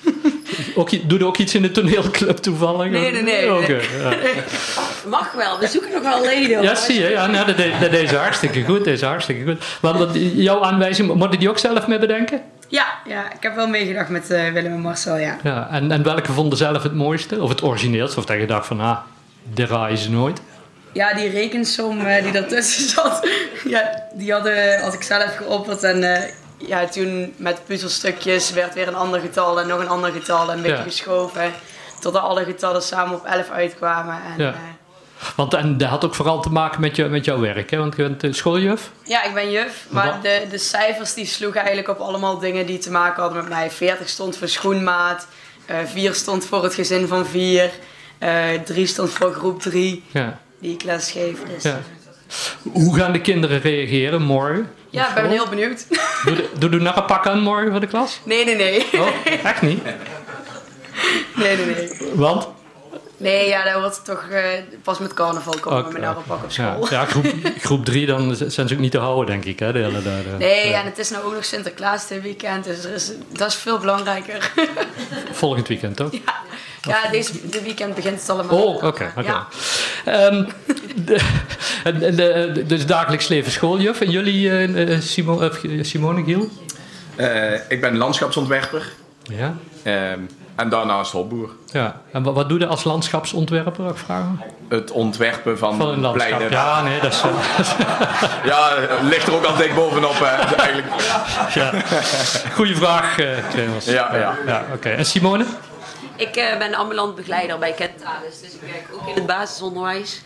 ook, 0.75 1.09
doe 1.09 1.19
je 1.19 1.27
ook 1.27 1.37
iets 1.39 1.55
in 1.55 1.63
de 1.63 1.71
toneelclub 1.71 2.37
toevallig? 2.37 2.91
Nee, 2.91 3.11
nee, 3.13 3.23
nee. 3.23 3.47
Ja. 3.47 3.79
Mag 5.09 5.33
wel, 5.33 5.59
we 5.59 5.67
zoeken 5.67 5.91
nog 5.93 6.03
wel 6.03 6.23
leden. 6.25 6.63
Ja, 6.63 6.75
zie 6.75 7.01
je. 7.01 7.09
Ja, 7.09 7.27
nou, 7.27 7.47
dat, 7.47 7.57
deed- 7.57 7.81
dat 7.81 7.91
deed 7.91 8.09
ze 8.09 8.17
hartstikke 8.17 8.65
goed. 8.65 8.79
Dat 8.79 8.87
is 8.95 9.03
hartstikke 9.03 9.45
goed. 9.45 9.65
Want, 9.81 9.99
want 9.99 10.11
jouw 10.35 10.63
aanwijzing, 10.63 11.15
moet 11.15 11.33
je 11.33 11.39
die 11.39 11.49
ook 11.49 11.59
zelf 11.59 11.87
mee 11.87 11.99
bedenken? 11.99 12.43
Ja, 12.71 12.87
ja 13.07 13.33
ik 13.33 13.43
heb 13.43 13.55
wel 13.55 13.69
meegedacht 13.69 14.09
met 14.09 14.31
eh, 14.31 14.53
Willem 14.53 14.73
en 14.73 14.81
Marcel, 14.81 15.17
ja. 15.17 15.37
Ja, 15.43 15.69
en, 15.71 15.91
en 15.93 16.03
welke 16.03 16.33
vonden 16.33 16.59
zelf 16.59 16.83
het 16.83 16.95
mooiste? 16.95 17.43
Of 17.43 17.49
het 17.49 17.63
origineelste? 17.63 18.19
Of 18.19 18.25
dat 18.25 18.37
je 18.39 18.47
dacht 18.47 18.67
van, 18.67 18.81
ah, 18.81 18.99
dit 19.43 19.69
raaien 19.69 19.99
ze 19.99 20.11
nooit? 20.11 20.41
Ja, 20.93 21.15
die 21.15 21.29
rekensom 21.29 22.01
eh, 22.07 22.23
die 22.23 22.33
ertussen 22.33 22.89
zat, 22.95 23.29
ja, 23.65 24.03
die 24.15 24.33
hadden, 24.33 24.81
had 24.83 24.95
ik 24.95 25.03
zelf 25.03 25.37
geopperd. 25.37 25.83
En 25.83 26.15
eh, 26.15 26.31
ja, 26.57 26.87
toen 26.87 27.33
met 27.37 27.61
puzzelstukjes 27.67 28.53
werd 28.53 28.75
weer 28.75 28.89
een 28.89 28.95
ander 28.95 29.21
getal 29.21 29.61
en 29.61 29.67
nog 29.67 29.81
een 29.81 29.89
ander 29.89 30.13
getal 30.13 30.51
en 30.51 30.57
een 30.57 30.63
beetje 30.63 30.77
Ja. 30.77 30.83
geschoven. 30.83 31.53
Totdat 32.01 32.23
alle 32.23 32.45
getallen 32.45 32.83
samen 32.83 33.15
op 33.15 33.25
11 33.25 33.51
uitkwamen. 33.51 34.15
En, 34.15 34.45
Ja. 34.45 34.55
Want 35.37 35.55
en 35.55 35.77
dat 35.79 35.89
had 35.89 36.05
ook 36.05 36.15
vooral 36.15 36.43
te 36.43 36.51
maken 36.51 36.81
met, 36.81 36.97
je, 36.97 37.05
met 37.05 37.25
jouw 37.25 37.41
werk, 37.41 37.71
hè? 37.71 37.77
Want 37.79 37.97
je 37.97 38.03
bent 38.03 38.23
eh, 38.25 38.33
schooljuf. 38.33 38.91
ja, 39.05 39.25
ik 39.25 39.35
ben 39.35 39.51
juf, 39.51 39.87
maar 39.89 40.19
de, 40.23 40.47
de 40.51 40.59
cijfers 40.59 41.15
die 41.15 41.27
sloegen 41.27 41.61
eigenlijk 41.61 41.89
op 41.89 41.99
allemaal 42.07 42.39
dingen 42.39 42.67
die 42.67 42.79
te 42.79 42.91
maken 42.91 43.23
hadden 43.23 43.41
met 43.41 43.49
mij. 43.53 43.71
40 43.71 44.09
stond 44.09 44.37
voor 44.37 44.49
schoenmaat, 44.49 45.27
eh 45.67 45.77
4 45.85 46.15
stond 46.15 46.45
voor 46.47 46.63
het 46.63 46.75
gezin 46.75 47.07
van 47.07 47.27
4, 47.27 47.71
3 48.65 48.87
stond 48.87 49.11
voor 49.11 49.33
groep 49.33 49.61
3 49.63 50.05
Ja. 50.13 50.41
die 50.59 50.73
ik 50.75 50.83
les 50.83 51.11
geef. 51.11 51.37
Dus, 51.55 51.63
Ja. 51.63 51.81
Hoe 52.73 52.97
gaan 52.97 53.13
de 53.13 53.21
kinderen 53.21 53.61
reageren 53.61 54.23
morgen? 54.23 54.71
ja, 54.91 55.09
ik 55.09 55.15
ben 55.15 55.29
heel 55.31 55.49
benieuwd. 55.49 55.87
Doe, 56.25 56.45
doe, 56.59 56.71
doe 56.71 56.81
nog 56.81 56.97
een 56.97 57.05
pak 57.05 57.27
aan 57.27 57.41
morgen 57.41 57.71
voor 57.71 57.81
de 57.81 57.87
klas? 57.87 58.21
nee, 58.25 58.45
nee, 58.45 58.57
nee. 58.57 58.87
Oh, 59.01 59.09
echt 59.45 59.63
niet? 59.63 59.85
Nee, 61.37 61.57
nee, 61.57 61.67
nee. 61.67 61.91
Want? 62.15 62.49
Nee, 63.21 63.49
ja, 63.49 63.65
dat 63.65 63.81
wordt 63.81 64.05
toch 64.05 64.27
eh, 64.31 64.43
pas 64.83 64.99
met 64.99 65.15
carnaval 65.15 65.55
komen 65.61 65.93
met 65.93 66.03
een 66.03 66.15
pak 66.27 66.43
op 66.45 66.51
Ja, 66.51 66.73
school. 66.73 66.87
ja 66.91 67.05
groep, 67.05 67.27
groep 67.59 67.85
drie, 67.85 68.07
dan 68.07 68.37
zijn 68.37 68.69
ze 68.69 68.75
ook 68.75 68.81
niet 68.81 68.91
te 68.91 68.99
houden, 68.99 69.27
denk 69.27 69.45
ik. 69.45 69.59
Hè, 69.59 69.73
de 69.73 69.79
hele, 69.79 70.03
de, 70.03 70.03
de- 70.31 70.37
Nee, 70.39 70.69
ja. 70.69 70.81
en 70.81 70.85
het 70.87 70.99
is 70.99 71.11
nou 71.11 71.25
ook 71.25 71.35
nog 71.35 71.45
Sinterklaas 71.45 72.07
dit 72.09 72.23
weekend, 72.23 72.65
dus 72.65 72.85
er 72.85 72.95
is, 72.95 73.11
dat 73.33 73.49
is 73.49 73.55
veel 73.55 73.79
belangrijker. 73.79 74.53
Volgend 75.33 75.69
weekend, 75.69 75.97
toch? 75.97 76.11
ja, 76.83 77.11
deze 77.11 77.33
dit 77.43 77.63
weekend 77.63 77.95
begint 77.95 78.21
het 78.21 78.31
allemaal. 78.31 78.63
Oh, 78.63 78.75
oké. 78.85 79.13
oké. 79.17 79.21
Ja. 79.23 79.47
Ehm, 80.05 80.45
de, 81.05 81.15
en- 81.85 82.03
en 82.03 82.17
de, 82.17 82.51
de- 82.55 82.67
dus 82.67 82.87
dagelijks 82.87 83.29
leven 83.29 83.53
schooljuf. 83.53 84.01
En 84.01 84.11
jullie, 84.11 85.01
Simo, 85.03 85.41
eh, 85.41 85.51
Simone 85.83 86.25
Giel? 86.25 86.49
Eh, 87.17 87.53
ik 87.69 87.81
ben 87.81 87.97
landschapsontwerper 87.97 88.93
Ja. 89.23 89.57
ehm, 89.83 90.21
en 90.61 90.69
daarnaast 90.69 91.13
hopboer. 91.13 91.51
ja. 91.73 92.01
En 92.13 92.23
wat, 92.23 92.35
wat 92.35 92.49
doe 92.49 92.59
je 92.59 92.67
als 92.67 92.85
landschapsontwerper, 92.85 93.89
ik 93.89 93.97
vragen? 93.97 94.41
Het 94.69 94.91
ontwerpen 94.91 95.59
van, 95.59 95.77
Van 95.77 95.89
een 95.89 96.01
landschap. 96.01 96.29
pleinen. 96.37 96.51
Ja, 96.59 96.83
nee, 96.83 97.01
dat 97.01 97.13
is... 97.13 97.23
Ja, 98.51 98.73
ligt 99.03 99.27
er 99.27 99.35
ook 99.35 99.45
al 99.45 99.57
dik 99.57 99.75
bovenop 99.75 100.15
eh, 100.21 100.59
eigenlijk. 100.59 100.87
ja. 101.55 101.73
Goeie 102.55 102.77
vraag, 102.77 103.19
eh 103.19 103.29
Clemens. 103.51 103.85
Ja, 103.85 104.17
ja. 104.17 104.35
ja 104.47 104.65
Oké. 104.75 104.89
En 104.89 105.05
Simone? 105.07 105.45
Ik 106.17 106.37
eh, 106.37 106.59
ben 106.59 106.75
ambulant 106.75 107.15
begeleider 107.15 107.59
bij 107.59 107.73
Kentalis, 107.73 108.41
dus 108.41 108.53
ik 108.55 108.61
werk 108.61 108.85
ook 108.93 109.09
in 109.09 109.15
het 109.15 109.27
basisonderwijs. 109.27 110.23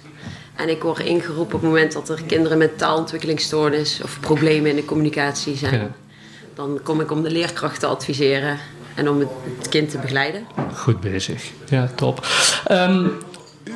En 0.56 0.68
ik 0.68 0.82
word 0.82 0.98
ingeroepen 0.98 1.54
op 1.54 1.60
het 1.62 1.70
moment 1.70 1.92
dat 1.92 2.08
er 2.08 2.22
kinderen 2.26 2.58
met 2.58 2.78
taalontwikkelingsstoornis 2.78 4.00
of 4.02 4.20
problemen 4.20 4.70
in 4.70 4.76
de 4.76 4.84
communicatie 4.84 5.56
zijn. 5.56 5.80
Ja. 5.80 5.88
Dan 6.54 6.80
kom 6.82 7.00
ik 7.00 7.10
om 7.10 7.22
de 7.22 7.30
leerkrachten 7.30 7.80
te 7.80 7.86
adviseren 7.86 8.58
En 8.94 9.08
om 9.08 9.18
het, 9.18 9.68
kind 9.68 9.90
te 9.90 9.98
begeleiden. 9.98 10.46
Goed 10.74 11.00
bezig. 11.00 11.50
Ja, 11.68 11.88
top. 11.94 12.26
Ehm, 12.66 13.06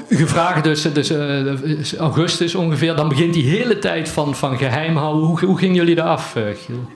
gevraagd 0.08 0.64
dus, 0.64 0.82
dus 0.82 1.10
eh, 1.10 1.98
augustus 1.98 2.54
ongeveer, 2.54 2.96
dan 2.96 3.08
begint 3.08 3.34
die 3.34 3.44
hele 3.50 3.78
tijd 3.78 4.08
van, 4.08 4.34
van 4.34 4.58
geheim 4.58 4.96
houden. 4.96 5.26
Hoe, 5.26 5.44
hoe 5.44 5.58
gingen 5.58 5.74
jullie 5.74 5.94
daar 5.94 6.08
af, 6.08 6.36
eh, 6.36 6.42
Giel? 6.64 6.90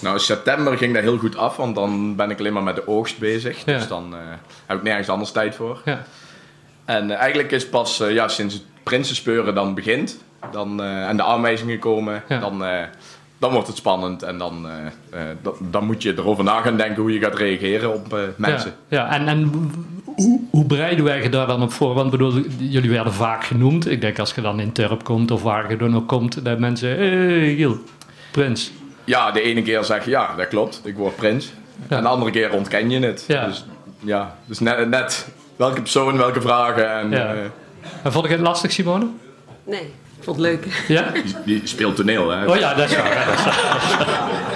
Nou, 0.00 0.18
september 0.18 0.78
ging 0.78 0.94
dat 0.94 1.02
heel 1.02 1.18
goed 1.18 1.36
af, 1.36 1.56
want 1.56 1.74
dan 1.74 2.16
ben 2.16 2.30
ik 2.30 2.38
alleen 2.38 2.52
maar 2.52 2.62
met 2.62 2.76
de 2.76 2.88
oogst 2.88 3.18
bezig. 3.18 3.64
Ja. 3.64 3.76
Dus 3.78 3.88
dan 3.88 4.14
eh, 4.14 4.20
heb 4.66 4.76
ik 4.76 4.82
nergens 4.82 5.08
anders 5.08 5.30
tijd 5.30 5.54
voor. 5.54 5.80
Ja. 5.84 6.04
En 6.84 7.10
eigenlijk 7.10 7.50
is 7.50 7.68
pas 7.68 8.02
ja, 8.08 8.28
sinds 8.28 8.54
het 8.54 8.62
prinsenspeuren 8.82 9.54
dan 9.54 9.74
begint 9.74 10.18
dan, 10.50 10.82
eh, 10.82 11.08
en 11.08 11.16
de 11.16 11.22
aanwijzingen 11.22 11.78
komen, 11.78 12.22
Ja. 12.28 12.38
dan, 12.38 12.64
eh, 12.64 12.82
dan 13.44 13.52
wordt 13.52 13.68
het 13.68 13.76
spannend. 13.76 14.22
En 14.22 14.38
dan, 14.38 14.68
eh, 14.68 15.20
eh, 15.20 15.36
dan, 15.42 15.54
dan 15.60 15.84
moet 15.84 16.02
je 16.02 16.12
erover 16.16 16.44
na 16.44 16.60
gaan 16.60 16.76
denken 16.76 17.02
hoe 17.02 17.12
je 17.12 17.20
gaat 17.20 17.38
reageren 17.38 17.94
op 17.94 18.14
eh, 18.14 18.20
mensen. 18.36 18.74
Ja, 18.88 18.98
ja. 18.98 19.12
en, 19.12 19.28
en 19.28 19.50
hoe, 20.04 20.40
hoe 20.50 20.64
bereiden 20.64 21.04
wij 21.04 21.22
je 21.22 21.28
daar 21.28 21.46
dan 21.46 21.62
op 21.62 21.72
voor? 21.72 21.94
Want 21.94 22.10
bedoel, 22.10 22.32
jullie 22.58 22.90
werden 22.90 23.12
vaak 23.12 23.44
genoemd. 23.44 23.90
Ik 23.90 24.00
denk 24.00 24.18
als 24.18 24.34
je 24.34 24.40
dan 24.40 24.60
in 24.60 24.72
Turp 24.72 25.04
komt 25.04 25.30
of 25.30 25.42
waar 25.42 25.70
je 25.70 25.76
dan 25.76 25.96
ook 25.96 26.08
komt, 26.08 26.44
dat 26.44 26.58
mensen, 26.58 26.88
hé 26.88 26.96
hey, 26.96 27.54
Giel, 27.54 27.78
prins. 28.32 28.72
Ja, 29.04 29.30
de 29.30 29.40
ene 29.40 29.62
keer 29.62 29.84
zeg 29.84 30.04
je 30.04 30.10
ja, 30.10 30.34
dat 30.36 30.48
klopt, 30.48 30.80
ik 30.84 30.96
word 30.96 31.16
prins. 31.16 31.52
Ja. 31.88 31.96
En 31.96 32.02
de 32.02 32.08
andere 32.08 32.30
keer 32.30 32.52
ontken 32.52 32.90
je 32.90 33.00
het. 33.00 33.24
Ja. 33.28 33.46
Dus 33.46 33.64
ja, 34.00 34.36
dus 34.44 34.58
net, 34.58 34.88
net 34.88 35.28
welke 35.56 35.80
persoon, 35.80 36.16
welke 36.16 36.40
vragen. 36.40 36.90
En, 36.90 37.10
Ja. 37.10 37.34
En 38.02 38.12
vond 38.12 38.24
ik 38.24 38.30
het 38.30 38.40
lastig, 38.40 38.72
Simone? 38.72 39.06
Nee, 39.64 39.92
vond 40.24 40.36
het 40.36 40.46
leuk. 40.46 40.66
Ja? 40.88 41.12
die, 41.12 41.34
die 41.44 41.60
speelt 41.64 41.96
toneel, 41.96 42.30
hè? 42.30 42.46
Oh 42.46 42.56
ja, 42.56 42.74
dat 42.74 42.90
is 42.90 42.96
waar. 42.96 43.18
hè, 43.18 43.30
dat 43.30 43.38
is 43.38 43.44
waar. 43.44 44.52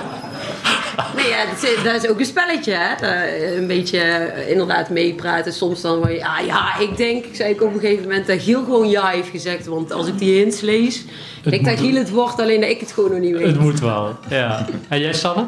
Nee, 1.17 1.29
ja, 1.29 1.45
dat, 1.45 1.63
is, 1.63 1.83
dat 1.85 2.05
is 2.05 2.11
ook 2.11 2.19
een 2.19 2.25
spelletje, 2.25 2.73
hè. 2.73 2.95
Dat, 3.01 3.59
een 3.59 3.67
beetje 3.67 3.99
eh, 3.99 4.51
inderdaad 4.51 4.91
meepraten. 4.91 5.53
Soms 5.53 5.81
dan 5.81 5.99
word 5.99 6.13
je, 6.13 6.27
ah 6.27 6.47
ja, 6.47 6.79
ik 6.79 6.97
denk, 6.97 7.25
ik 7.25 7.35
zei 7.37 7.51
ik 7.53 7.63
op 7.63 7.75
een 7.75 7.81
gegeven 7.81 8.03
moment, 8.03 8.27
dat 8.27 8.43
Giel 8.43 8.65
gewoon 8.65 8.89
ja 8.89 9.09
heeft 9.09 9.29
gezegd. 9.29 9.67
Want 9.67 9.93
als 9.93 10.07
ik 10.07 10.19
die 10.19 10.39
hints 10.39 10.61
lees, 10.61 11.05
ik 11.43 11.51
denk 11.51 11.65
dat 11.65 11.79
Giel 11.79 11.95
het 11.95 12.11
wordt, 12.11 12.41
alleen 12.41 12.61
dat 12.61 12.71
ik 12.71 12.81
het 12.81 12.93
gewoon 12.93 13.11
nog 13.11 13.21
niet 13.21 13.37
weet. 13.37 13.47
Het 13.47 13.61
moet 13.61 13.81
wel, 13.81 14.17
ja. 14.29 14.67
En 14.89 15.01
jij, 15.01 15.13
Sanne? 15.13 15.45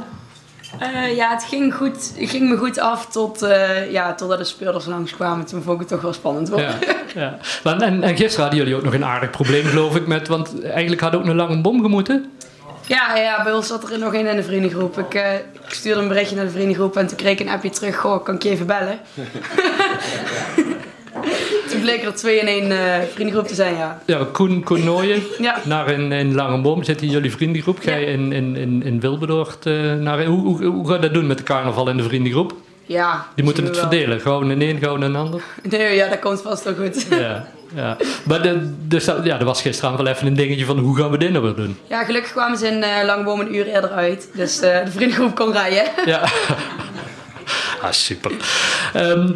Eh, 0.80 1.16
ja, 1.16 1.30
het 1.30 1.44
ging, 1.44 1.74
goed, 1.74 2.12
het 2.18 2.30
ging 2.30 2.48
me 2.48 2.56
goed 2.56 2.78
af 2.78 3.06
tot, 3.06 3.42
eh, 3.42 3.90
ja, 3.92 4.14
totdat 4.14 4.38
de 4.38 4.44
speurders 4.44 4.86
langskwamen. 4.86 5.46
Toen 5.46 5.62
vond 5.62 5.74
ik 5.74 5.80
het 5.80 5.88
toch 5.88 6.00
wel 6.00 6.12
spannend 6.12 6.48
worden. 6.48 6.74
Ja, 7.14 7.20
ja. 7.20 7.38
Want- 7.62 7.82
En, 7.82 8.02
en 8.02 8.16
gisteren 8.16 8.40
hadden 8.40 8.58
jullie 8.58 8.74
ook 8.74 8.82
nog 8.84 8.94
een 8.94 9.04
aardig 9.04 9.30
probleem, 9.30 9.64
geloof 9.64 9.96
ik, 9.96 10.06
met, 10.06 10.28
want 10.28 10.62
eigenlijk 10.64 11.00
had 11.00 11.14
ook 11.14 11.24
een 11.26 11.34
lange 11.36 11.60
bom 11.60 11.82
gemoeten. 11.82 12.30
Ja, 12.86 13.16
ja, 13.16 13.42
bij 13.42 13.52
ons 13.52 13.66
zat 13.66 13.90
er 13.90 13.98
nog 13.98 14.14
één 14.14 14.26
in 14.26 14.36
de 14.36 14.42
vriendengroep. 14.42 14.98
Ik, 14.98 15.14
eh, 15.14 15.34
ik 15.34 15.72
stuurde 15.72 16.00
een 16.00 16.08
berichtje 16.08 16.36
naar 16.36 16.44
de 16.44 16.50
vriendengroep 16.50 16.96
en 16.96 17.06
toen 17.06 17.16
kreeg 17.16 17.32
ik 17.32 17.40
een 17.40 17.52
appje 17.52 17.70
terug. 17.70 17.96
Goh, 17.96 18.24
kan 18.24 18.34
ik 18.34 18.42
je 18.42 18.50
even 18.50 18.66
bellen? 18.66 18.98
toen 21.80 22.04
er 22.04 22.14
twee 22.14 22.38
in 22.40 22.46
één 22.46 22.70
eh, 22.70 23.06
vriendengroep 23.12 23.46
te 23.46 23.54
zijn, 23.54 23.76
ja. 23.76 24.02
Ja, 24.06 24.26
Koen, 24.32 24.62
Koen 24.62 24.84
Nooyen 24.84 25.22
Ja. 25.38 25.56
naar 25.64 25.90
in, 25.90 26.12
in 26.12 26.34
Langenboom 26.34 26.84
zit 26.84 27.02
in 27.02 27.10
jullie 27.10 27.30
vriendengroep. 27.30 27.78
Ga 27.80 27.94
je 27.94 28.06
Ja. 28.06 28.12
in, 28.12 28.32
in, 28.32 28.56
in, 28.56 28.82
in 28.82 29.02
eh, 29.02 29.92
naar... 29.94 30.24
Hoe, 30.24 30.40
hoe, 30.40 30.64
hoe 30.64 30.88
ga 30.88 30.94
je 30.94 31.00
dat 31.00 31.14
doen 31.14 31.26
met 31.26 31.38
de 31.38 31.44
carnaval 31.44 31.88
in 31.88 31.96
de 31.96 32.02
vriendengroep? 32.02 32.54
Ja. 32.90 33.26
Die 33.34 33.44
moeten 33.44 33.64
het 33.64 33.76
wel. 33.76 33.88
verdelen. 33.88 34.20
Gewoon 34.20 34.50
in 34.50 34.62
één, 34.62 34.78
gewoon 34.78 35.02
in 35.04 35.10
een 35.10 35.16
ander. 35.16 35.42
Nee, 35.62 35.94
ja, 35.94 36.08
dat 36.08 36.18
komt 36.18 36.42
vast 36.42 36.64
wel 36.64 36.74
goed. 36.74 37.06
Ja, 37.10 37.46
ja. 37.74 37.96
Maar 38.24 38.42
de, 38.42 38.74
dus 38.86 39.04
dat, 39.04 39.24
ja, 39.24 39.38
er 39.38 39.44
was 39.44 39.62
gisteravond 39.62 40.02
wel 40.02 40.12
even 40.12 40.26
een 40.26 40.34
dingetje 40.34 40.64
van 40.64 40.78
hoe 40.78 40.96
gaan 40.96 41.10
we 41.10 41.18
dit 41.18 41.30
nou 41.30 41.44
weer 41.44 41.54
doen? 41.54 41.76
Ja, 41.86 42.04
gelukkig 42.04 42.32
kwamen 42.32 42.58
ze 42.58 42.66
in 42.66 42.82
eh 42.82 43.04
Langboom 43.04 43.40
een 43.40 43.54
uur 43.54 43.66
eerder 43.66 43.90
uit. 43.90 44.28
Dus 44.34 44.58
de 44.58 44.82
vriendengroep 44.88 45.34
kon 45.34 45.52
rijden. 45.52 45.82
Ja. 46.04 46.20
ah, 47.82 47.90
super. 47.90 48.30
Ehm, 48.92 49.32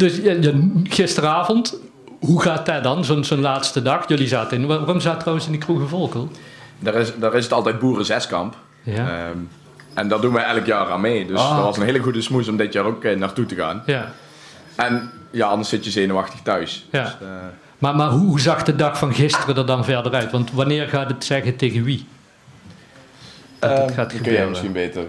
dus 0.00 0.20
gisteravond, 0.84 1.76
hoe 2.20 2.42
gaat 2.42 2.66
dat 2.66 2.82
dan, 2.82 3.04
zo'n 3.04 3.24
zo'n 3.24 3.40
laatste 3.40 3.82
dag? 3.82 4.08
Jullie 4.08 4.28
zaten 4.28 4.58
in... 4.60 4.66
waar- 4.66 4.78
Waarom 4.78 5.00
zat 5.00 5.18
trouwens 5.20 5.46
in 5.46 5.52
die 5.52 5.60
kroeg 5.60 5.80
in 5.80 5.86
Volkel? 5.88 6.30
Daar, 6.78 6.94
is, 6.94 7.12
daar 7.18 7.34
is 7.34 7.44
het 7.44 7.52
altijd 7.52 7.78
boerenzeskamp. 7.78 8.56
Ja. 8.82 8.94
Ehm, 8.96 9.36
en 9.94 10.08
daar 10.08 10.20
doen 10.20 10.32
wij 10.32 10.44
elk 10.44 10.66
jaar 10.66 10.90
aan 10.90 11.00
mee. 11.00 11.26
Dus 11.26 11.38
Ah. 11.38 11.56
dat 11.56 11.64
was 11.64 11.76
een 11.76 11.82
hele 11.84 11.98
goede 11.98 12.20
smoes 12.22 12.48
om 12.48 12.56
dit 12.56 12.72
jaar 12.72 12.84
ook 12.84 13.04
eh, 13.04 13.16
naartoe 13.18 13.46
te 13.46 13.54
gaan. 13.54 13.82
Ja. 13.86 14.12
En 14.76 15.10
ja, 15.30 15.46
anders 15.46 15.68
zit 15.68 15.84
je 15.84 15.90
zenuwachtig 15.90 16.40
thuis. 16.42 16.86
Ja. 16.90 17.02
Dus, 17.02 17.12
eh, 17.20 17.28
Maar, 17.78 17.96
maar 17.96 18.08
hoe 18.10 18.40
zag 18.40 18.62
de 18.62 18.76
dag 18.76 18.98
van 18.98 19.14
gisteren 19.14 19.56
er 19.56 19.66
dan 19.66 19.84
verder 19.84 20.12
uit? 20.14 20.30
Want 20.30 20.52
wanneer 20.52 20.88
gaat 20.88 21.08
het 21.08 21.24
zeggen 21.24 21.56
tegen 21.56 21.84
wie? 21.84 22.06
Dat 23.60 23.70
het 23.78 23.90
eh, 23.90 23.94
gaat 23.96 23.96
dan 23.96 24.06
kun 24.06 24.08
jij 24.08 24.18
gebeuren. 24.22 24.48
misschien 24.48 24.72
beter... 24.72 25.02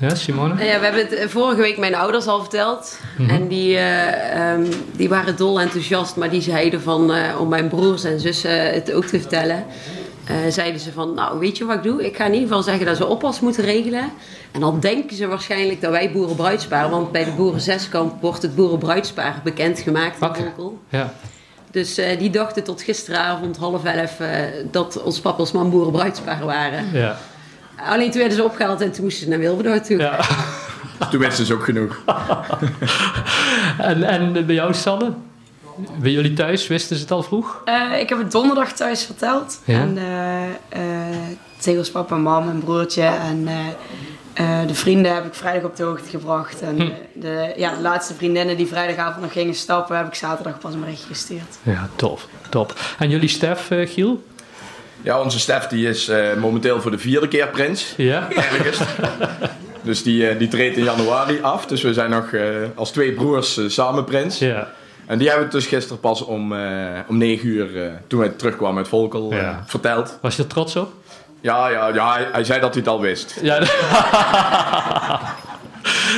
eh, 0.00 0.08
Ja, 0.08 0.14
Simone? 0.14 0.54
Nou 0.54 0.66
ja, 0.66 0.78
we 0.78 0.84
hebben 0.84 1.02
het 1.02 1.14
eh, 1.14 1.28
vorige 1.28 1.60
week 1.60 1.78
mijn 1.78 1.94
ouders 1.94 2.26
al 2.26 2.40
verteld. 2.40 2.98
En 3.28 3.48
die, 3.48 3.76
eh, 3.76 4.50
ehm, 4.52 4.64
die 4.92 5.08
waren 5.08 5.36
dol 5.36 5.60
enthousiast, 5.60 6.16
maar 6.16 6.30
die 6.30 6.40
zeiden 6.40 6.80
van, 6.82 7.12
eh, 7.12 7.40
om 7.40 7.48
mijn 7.48 7.68
broers 7.68 8.04
en 8.04 8.20
zussen 8.20 8.72
het 8.72 8.92
ook 8.92 9.04
te 9.04 9.20
vertellen. 9.20 9.64
eh, 10.26 10.34
zeiden 10.48 10.80
ze 10.80 10.92
van, 10.92 11.14
nou 11.14 11.38
weet 11.38 11.58
je 11.58 11.64
wat 11.64 11.76
ik 11.76 11.82
doe? 11.82 12.04
Ik 12.06 12.16
ga 12.16 12.24
in 12.24 12.32
ieder 12.32 12.48
geval 12.48 12.62
zeggen 12.62 12.86
dat 12.86 12.96
ze 12.96 13.06
oppas 13.06 13.40
moeten 13.40 13.64
regelen. 13.64 14.10
En 14.52 14.60
dan 14.60 14.80
denken 14.80 15.16
ze 15.16 15.26
waarschijnlijk 15.26 15.80
dat 15.80 15.90
wij 15.90 16.12
boerenbruidspaar, 16.12 16.90
want 16.90 17.12
bij 17.12 17.24
de 17.24 17.30
boerenzeskamp 17.32 18.20
wordt 18.20 18.42
het 18.42 18.54
boerenbruidspaar 18.54 19.40
bekendgemaakt 19.44 20.20
in. 20.20 20.28
Volkel. 20.34 20.78
Ja. 20.88 21.12
Dus 21.70 21.98
eh, 21.98 22.18
die 22.18 22.30
dachten 22.30 22.62
tot 22.64 22.82
gisteravond 22.82 23.56
half 23.56 23.84
elf 23.84 24.20
eh, 24.20 24.28
dat 24.70 25.02
ons 25.02 25.20
papa 25.20 25.38
als 25.38 25.52
man 25.52 25.70
boerenbruidspaar 25.70 26.44
waren. 26.44 26.84
Ja. 26.92 27.16
Alleen 27.76 28.10
toen 28.10 28.18
werden 28.20 28.36
ze 28.38 28.44
opgehaald 28.44 28.80
en 28.80 28.92
toen 28.92 29.04
moesten 29.04 29.22
ze 29.24 29.28
naar 29.30 29.38
Wilberdoord 29.38 29.84
toe. 29.86 29.98
ja. 29.98 30.18
toen 31.10 31.20
wisten 31.20 31.46
ze 31.46 31.54
ook 31.54 31.64
genoeg. 31.64 32.00
En, 33.78 34.02
en 34.02 34.46
bij 34.46 34.54
jou, 34.54 34.74
Sanne? 34.74 35.12
Bij 36.00 36.10
jullie 36.10 36.32
thuis, 36.32 36.66
wisten 36.66 36.96
ze 36.96 37.02
het 37.02 37.10
al 37.10 37.22
vroeg? 37.22 37.62
Eh, 37.64 38.00
ik 38.00 38.08
heb 38.08 38.18
het 38.18 38.32
donderdag 38.32 38.72
thuis 38.72 39.04
verteld. 39.04 39.60
Ja? 39.64 39.80
En 39.80 39.98
eh 39.98 40.42
eh 40.68 41.16
tegen 41.58 41.78
ons 41.78 41.90
papa, 41.90 42.16
mam 42.16 42.48
en 42.48 42.58
broertje. 42.58 43.02
En 43.02 43.48
eh, 43.48 44.60
eh, 44.60 44.66
de 44.68 44.74
vrienden 44.74 45.14
heb 45.14 45.24
ik 45.26 45.34
vrijdag 45.34 45.70
op 45.70 45.76
de 45.76 45.82
hoogte 45.82 46.08
gebracht. 46.08 46.60
En 46.60 46.80
Hm. 46.80 46.90
de, 47.14 47.52
ja, 47.56 47.74
de 47.74 47.80
laatste 47.80 48.14
vriendinnen 48.14 48.56
die 48.56 48.66
vrijdagavond 48.66 49.20
nog 49.22 49.32
gingen 49.32 49.54
stappen, 49.54 49.96
heb 49.96 50.06
ik 50.06 50.14
zaterdag 50.14 50.58
pas 50.58 50.74
een 50.74 50.80
berichtje 50.80 51.06
gestuurd. 51.06 51.56
Ja, 51.62 51.88
tof. 51.96 52.26
top. 52.48 52.74
En 52.98 53.10
jullie 53.10 53.28
Stef, 53.28 53.68
Giel? 53.70 54.22
Ja, 55.02 55.20
onze 55.20 55.38
Stef 55.38 55.66
die 55.66 55.88
is 55.88 56.08
eh, 56.08 56.34
momenteel 56.34 56.80
voor 56.80 56.90
de 56.90 56.98
vierde 56.98 57.28
keer 57.28 57.48
prins. 57.48 57.94
Ja? 57.96 58.28
Ergens. 58.30 58.78
dus 59.82 60.02
die, 60.02 60.28
eh, 60.28 60.38
die 60.38 60.48
treedt 60.48 60.76
in 60.76 60.84
januari 60.84 61.38
af. 61.42 61.66
Dus 61.66 61.82
we 61.82 61.92
zijn 61.92 62.10
nog 62.10 62.32
eh, 62.32 62.44
als 62.74 62.90
twee 62.90 63.12
broers 63.12 63.60
samen 63.66 64.04
prins. 64.04 64.38
Ja. 64.38 64.68
En 65.06 65.18
die 65.18 65.26
hebben 65.26 65.44
het 65.44 65.54
dus 65.54 65.66
gisteren 65.66 66.00
pas 66.00 66.24
om, 66.24 66.54
om 67.08 67.18
9 67.18 67.48
uur, 67.48 67.68
toen 68.06 68.18
wij 68.20 68.28
terugkwamen 68.28 68.76
uit 68.78 68.88
Volkel, 68.88 69.34
Ja. 69.34 69.62
verteld. 69.66 70.18
Was 70.20 70.36
je 70.36 70.42
er 70.42 70.48
trots 70.48 70.76
op? 70.76 70.92
Ja, 71.40 71.68
ja, 71.68 71.88
ja 71.88 72.12
hij, 72.12 72.28
hij 72.32 72.44
zei 72.44 72.60
dat 72.60 72.74
hij 72.74 72.82
het 72.82 72.92
al 72.92 73.00
wist. 73.00 73.38
Ja. 73.42 73.58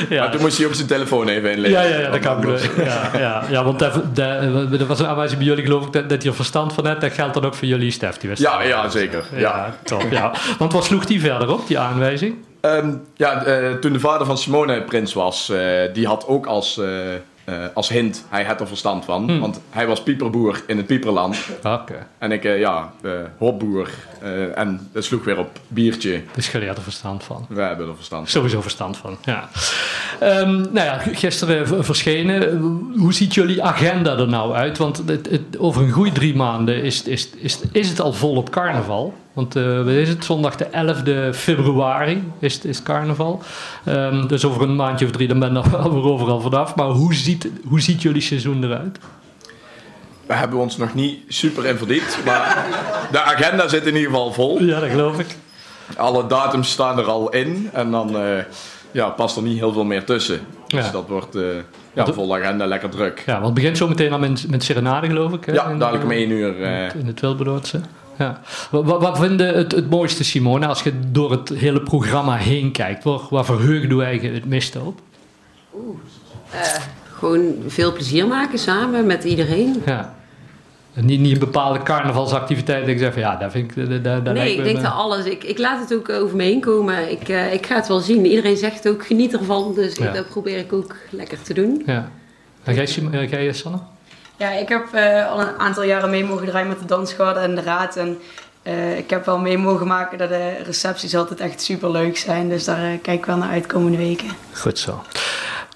Maar 0.08 0.18
ja. 0.18 0.28
toen 0.28 0.40
moest 0.40 0.58
hij 0.58 0.66
ook 0.66 0.74
zijn 0.74 0.86
telefoon 0.86 1.28
even 1.28 1.50
inleveren. 1.50 1.88
Ja, 1.88 1.94
ja, 1.96 2.00
ja, 2.00 2.10
dat 2.10 2.20
kan 2.20 2.54
ik. 2.54 2.70
Ja, 2.76 3.10
ja, 3.18 3.42
ja, 3.50 3.64
want 3.64 3.78
dat 3.78 4.86
was 4.86 5.00
een 5.00 5.06
aanwijzing 5.06 5.38
bij 5.38 5.48
jullie, 5.48 5.64
geloof 5.64 5.86
ik, 5.86 5.92
dat, 5.92 6.08
dat 6.08 6.22
je 6.22 6.28
er 6.28 6.34
verstand 6.34 6.72
van 6.72 6.86
hebt. 6.86 7.00
Dat 7.00 7.12
geldt 7.12 7.34
dan 7.34 7.44
ook 7.44 7.54
voor 7.54 7.68
jullie, 7.68 7.90
Stef. 7.90 8.16
Die 8.16 8.28
wist 8.28 8.42
Ja, 8.42 8.62
ja, 8.62 8.88
zeker. 8.88 9.24
Ja. 9.32 9.40
Ja, 9.40 9.76
top. 9.84 10.06
Ja. 10.10 10.32
Want 10.58 10.72
wat 10.72 10.84
sloeg 10.84 11.04
die 11.04 11.20
verder 11.20 11.52
op, 11.52 11.66
die 11.66 11.78
aanwijzing? 11.78 12.34
Ehm, 12.60 12.94
ja, 13.16 13.44
eh, 13.44 13.72
toen 13.72 13.92
de 13.92 14.00
vader 14.00 14.26
van 14.26 14.38
Simone 14.38 14.82
prins 14.82 15.12
was, 15.12 15.50
eh, 15.50 15.60
die 15.92 16.06
had 16.06 16.26
ook 16.26 16.46
als, 16.46 16.78
eh, 16.78 16.88
eh, 17.44 17.64
als 17.74 17.88
hint, 17.88 18.24
hij 18.28 18.44
had 18.44 18.60
er 18.60 18.66
verstand 18.66 19.04
van. 19.04 19.28
Hmm. 19.28 19.40
Want 19.40 19.60
hij 19.70 19.86
was 19.86 20.02
pieperboer 20.02 20.62
in 20.66 20.76
het 20.76 20.86
pieperland. 20.86 21.36
Oké. 21.62 22.06
En 22.18 22.32
ik, 22.32 22.44
eh, 22.44 22.58
ja, 22.58 22.92
hopboer. 23.38 23.90
Eh, 24.22 24.58
en 24.58 24.88
dat 24.92 25.04
sloeg 25.04 25.24
weer 25.24 25.38
op 25.38 25.58
biertje. 25.68 26.22
Dus 26.34 26.52
leert 26.52 26.76
er 26.76 26.82
verstand 26.82 27.24
van. 27.24 27.46
We 27.48 27.60
hebben 27.60 27.88
er 27.88 27.96
verstand 27.96 28.22
van. 28.22 28.30
Sowieso 28.30 28.60
verstand 28.60 28.96
van, 28.96 29.16
ja. 29.24 29.48
Ehm, 30.20 30.52
nou 30.52 30.74
ja, 30.74 30.98
gisteren 30.98 31.84
verschenen. 31.84 32.58
Hoe 32.96 33.14
ziet 33.14 33.34
jullie 33.34 33.62
agenda 33.62 34.18
er 34.18 34.28
nou 34.28 34.54
uit? 34.54 34.78
Want 34.78 35.02
het, 35.06 35.30
het, 35.30 35.58
over 35.58 35.82
een 35.82 35.90
goede 35.90 36.12
drie 36.12 36.36
maanden 36.36 36.82
is, 36.82 37.02
is, 37.02 37.30
is, 37.30 37.60
is 37.72 37.88
het 37.88 38.00
al 38.00 38.12
volop 38.12 38.50
carnaval. 38.50 39.14
Want 39.34 39.56
eh 39.56 39.76
wat 39.76 39.86
is 39.86 40.08
het? 40.08 40.24
Zondag 40.24 40.56
de 40.56 40.66
11e 40.66 41.34
februari 41.36 42.22
is, 42.38 42.60
is 42.60 42.82
carnaval. 42.82 43.42
Ehm, 43.84 44.26
dus 44.26 44.44
over 44.44 44.62
een 44.62 44.76
maandje 44.76 45.04
of 45.04 45.10
drie, 45.10 45.28
dan 45.28 45.38
ben 45.38 45.52
je 45.52 45.58
er 45.76 45.92
weer 45.92 46.02
overal 46.04 46.40
vanaf. 46.40 46.74
Maar 46.74 46.86
hoe 46.86 47.14
ziet, 47.14 47.48
hoe 47.68 47.80
ziet 47.80 48.02
jullie 48.02 48.22
seizoen 48.22 48.64
eruit? 48.64 48.98
We 50.26 50.34
hebben 50.34 50.58
ons 50.58 50.76
nog 50.76 50.94
niet 50.94 51.18
super 51.28 51.66
in 51.66 51.76
verdiept. 51.76 52.18
Maar 52.24 52.66
de 53.12 53.22
agenda 53.22 53.68
zit 53.68 53.86
in 53.86 53.94
ieder 53.94 54.10
geval 54.10 54.32
vol. 54.32 54.62
Ja, 54.62 54.80
dat 54.80 54.90
geloof 54.90 55.18
ik. 55.18 55.36
Alle 55.96 56.26
datums 56.26 56.70
staan 56.70 56.98
er 56.98 57.04
al 57.04 57.30
in. 57.30 57.70
En 57.72 57.90
dan 57.90 58.16
eh, 58.18 58.38
ja, 58.90 59.08
past 59.08 59.36
er 59.36 59.42
niet 59.42 59.58
heel 59.58 59.72
veel 59.72 59.84
meer 59.84 60.04
tussen. 60.04 60.40
Dus 60.68 60.90
dat 60.90 61.08
wordt 61.08 61.34
eh 61.34 61.42
ja, 61.92 62.12
vol 62.12 62.34
agenda 62.36 62.66
lekker 62.66 62.88
druk. 62.88 63.22
Ja, 63.26 63.32
want 63.32 63.44
het 63.44 63.54
begint 63.54 63.76
zo 63.76 63.88
meteen 63.88 64.12
al 64.12 64.18
met, 64.18 64.50
met 64.50 64.64
Serenade, 64.64 65.06
geloof 65.06 65.32
ik. 65.32 65.44
hè? 65.44 65.52
Ja, 65.52 65.74
dadelijk 65.74 66.04
om 66.04 66.10
één 66.10 66.30
uur. 66.30 66.56
In 66.96 67.06
het 67.06 67.20
Wilberdoordse. 67.20 67.80
Ja. 68.18 68.40
Wat, 68.70 69.18
vind 69.18 69.40
je 69.40 69.46
het, 69.46 69.72
het 69.72 69.90
mooiste, 69.90 70.24
Simone, 70.24 70.66
als 70.66 70.82
je 70.82 70.92
door 71.10 71.30
het 71.30 71.48
hele 71.48 71.82
programma 71.82 72.36
heen 72.36 72.72
kijkt? 72.72 73.04
Waar, 73.04 73.20
waar 73.30 73.44
verheugde 73.44 73.94
je 73.94 74.30
het 74.30 74.44
meeste 74.44 74.80
op? 74.80 75.00
Gewoon 77.18 77.54
veel 77.66 77.92
plezier 77.92 78.26
maken 78.26 78.58
samen 78.58 79.06
met 79.06 79.24
iedereen. 79.24 79.82
Ja. 79.86 80.14
Niet, 80.94 81.20
niet 81.20 81.32
een 81.32 81.38
bepaalde 81.38 81.82
carnavalsactiviteit 81.82 82.80
dat 82.80 82.88
ik 82.88 82.98
zeg 82.98 83.12
van 83.12 83.22
ja, 83.22 83.36
daar 83.36 83.50
vind 83.50 83.76
ik... 83.76 84.02
Daar, 84.04 84.22
daar 84.24 84.34
Nee, 84.34 84.56
ik 84.56 84.64
denk 84.64 84.82
dat 84.82 84.92
alles. 84.92 85.24
Ik, 85.24 85.44
ik 85.44 85.58
laat 85.58 85.80
het 85.80 85.98
ook 85.98 86.08
over 86.08 86.36
me 86.36 86.42
heen 86.42 86.60
komen. 86.60 87.10
Ik, 87.10 87.28
eh, 87.28 87.52
ik 87.52 87.66
ga 87.66 87.74
het 87.74 87.88
wel 87.88 87.98
zien. 87.98 88.26
Iedereen 88.26 88.56
zegt 88.56 88.88
ook 88.88 89.06
geniet 89.06 89.32
ervan. 89.32 89.74
Dus 89.74 89.96
Ja. 89.96 90.08
ik, 90.08 90.14
dat 90.14 90.28
probeer 90.28 90.58
ik 90.58 90.72
ook 90.72 90.94
lekker 91.10 91.42
te 91.42 91.54
doen. 91.54 91.82
Ja. 91.86 92.10
En 92.62 92.74
jij, 92.74 92.88
eh, 93.12 93.30
jij, 93.30 93.52
Sanne? 93.52 93.78
Ja, 94.36 94.50
ik 94.50 94.68
heb 94.68 94.92
eh, 94.92 95.30
al 95.30 95.40
een 95.40 95.58
aantal 95.58 95.82
jaren 95.82 96.10
mee 96.10 96.24
mogen 96.24 96.46
draaien 96.46 96.68
met 96.68 96.78
de 96.78 96.84
dansgarde 96.84 97.40
en 97.40 97.54
de 97.54 97.62
raad. 97.62 97.96
En 97.96 98.18
eh, 98.64 98.98
ik 98.98 99.10
heb 99.10 99.24
wel 99.24 99.38
mee 99.38 99.58
mogen 99.58 99.86
maken 99.86 100.18
dat 100.18 100.28
de 100.28 100.56
recepties 100.64 101.16
altijd 101.16 101.40
echt 101.40 101.62
super 101.62 101.90
leuk 101.90 102.16
zijn. 102.16 102.48
Dus 102.48 102.64
daar 102.64 102.92
eh, 102.92 102.98
kijk 103.02 103.18
ik 103.18 103.26
wel 103.26 103.36
naar 103.36 103.50
uit 103.50 103.66
komende 103.66 103.96
weken. 103.96 104.28
Goed 104.52 104.78
zo. 104.78 105.02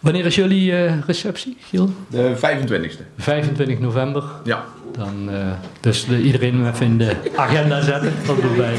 Wanneer 0.00 0.26
is 0.26 0.34
jullie 0.34 0.76
eh, 0.76 0.92
receptie, 1.06 1.56
Giel? 1.60 1.90
De 2.08 2.36
25e. 2.36 3.02
25 3.18 3.78
november. 3.78 4.24
Ja. 4.44 4.64
Dan, 4.92 5.28
eh, 5.30 5.36
dus 5.80 6.04
de, 6.04 6.20
iedereen 6.20 6.68
even 6.68 6.86
in 6.86 6.98
de 6.98 7.16
agenda 7.36 7.80
zetten. 7.80 8.14
Dat 8.26 8.40
doen 8.40 8.56
wij. 8.56 8.74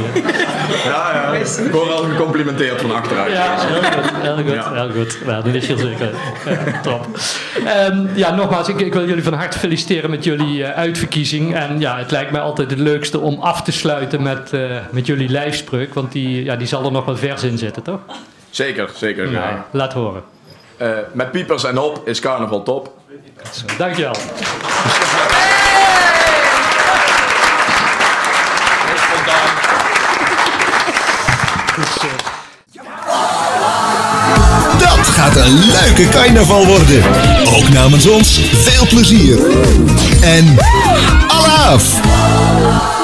Ja, 0.84 1.12
ja. 1.14 1.34
Ik 1.66 1.72
word 1.72 1.92
al 1.92 2.04
gecomplimenteerd 2.04 2.82
van 2.82 2.92
achteruit. 2.96 3.32
Ja, 3.32 3.56
heel 3.58 3.82
goed. 3.84 4.12
Heel 4.22 4.36
goed. 4.36 4.54
Ja. 4.54 4.74
Heel 4.74 4.92
goed. 4.92 5.18
Ja, 5.26 5.42
dat 5.42 5.54
is 5.54 5.68
heel 5.68 5.78
zeker. 5.78 6.10
Ja, 6.46 6.82
top. 6.82 7.08
Ehm, 7.66 8.08
ja, 8.16 8.36
nogmaals, 8.36 8.68
ik, 8.68 8.80
ik 8.80 8.94
wil 8.94 9.08
jullie 9.08 9.24
van 9.24 9.34
harte 9.34 9.60
feliciteren 9.60 10.10
met 10.10 10.24
jullie 10.24 10.64
eh, 10.64 10.78
uitverkiezing. 10.78 11.56
En 11.56 11.80
ja, 11.80 11.98
het 11.98 12.12
lijkt 12.12 12.32
mij 12.32 12.42
altijd 12.42 12.70
het 12.70 12.80
leukste 12.80 13.20
om 13.20 13.40
af 13.40 13.62
te 13.62 13.72
sluiten 13.72 14.22
met, 14.22 14.54
eh, 14.54 14.62
met 14.92 15.06
jullie 15.06 15.30
lijfspreuk. 15.30 15.94
Want 15.94 16.12
die, 16.12 16.44
ja, 16.44 16.56
die 16.56 16.68
zal 16.68 16.86
er 16.86 16.92
nog 16.92 17.06
wel 17.06 17.18
vers 17.18 17.44
in 17.44 17.58
zitten, 17.58 17.84
toch? 17.84 18.00
Zeker, 18.50 18.90
zeker. 18.96 19.32
Ja. 19.32 19.66
laat 19.72 19.94
horen. 19.94 20.24
Eh, 20.78 20.90
met 21.12 21.32
piepers 21.32 21.64
en 21.64 21.78
op 21.78 22.02
is 22.08 22.20
carnaval 22.20 22.64
top. 22.64 22.98
Dankjewel. 23.78 24.16
gaat 35.20 35.36
een 35.36 35.60
leuke 35.60 36.10
carnaval 36.10 36.66
worden. 36.66 37.04
Ook 37.56 37.70
namens 37.70 38.08
ons 38.08 38.40
veel 38.54 38.88
plezier. 38.88 39.40
En 40.22 40.58
Allah! 41.28 42.99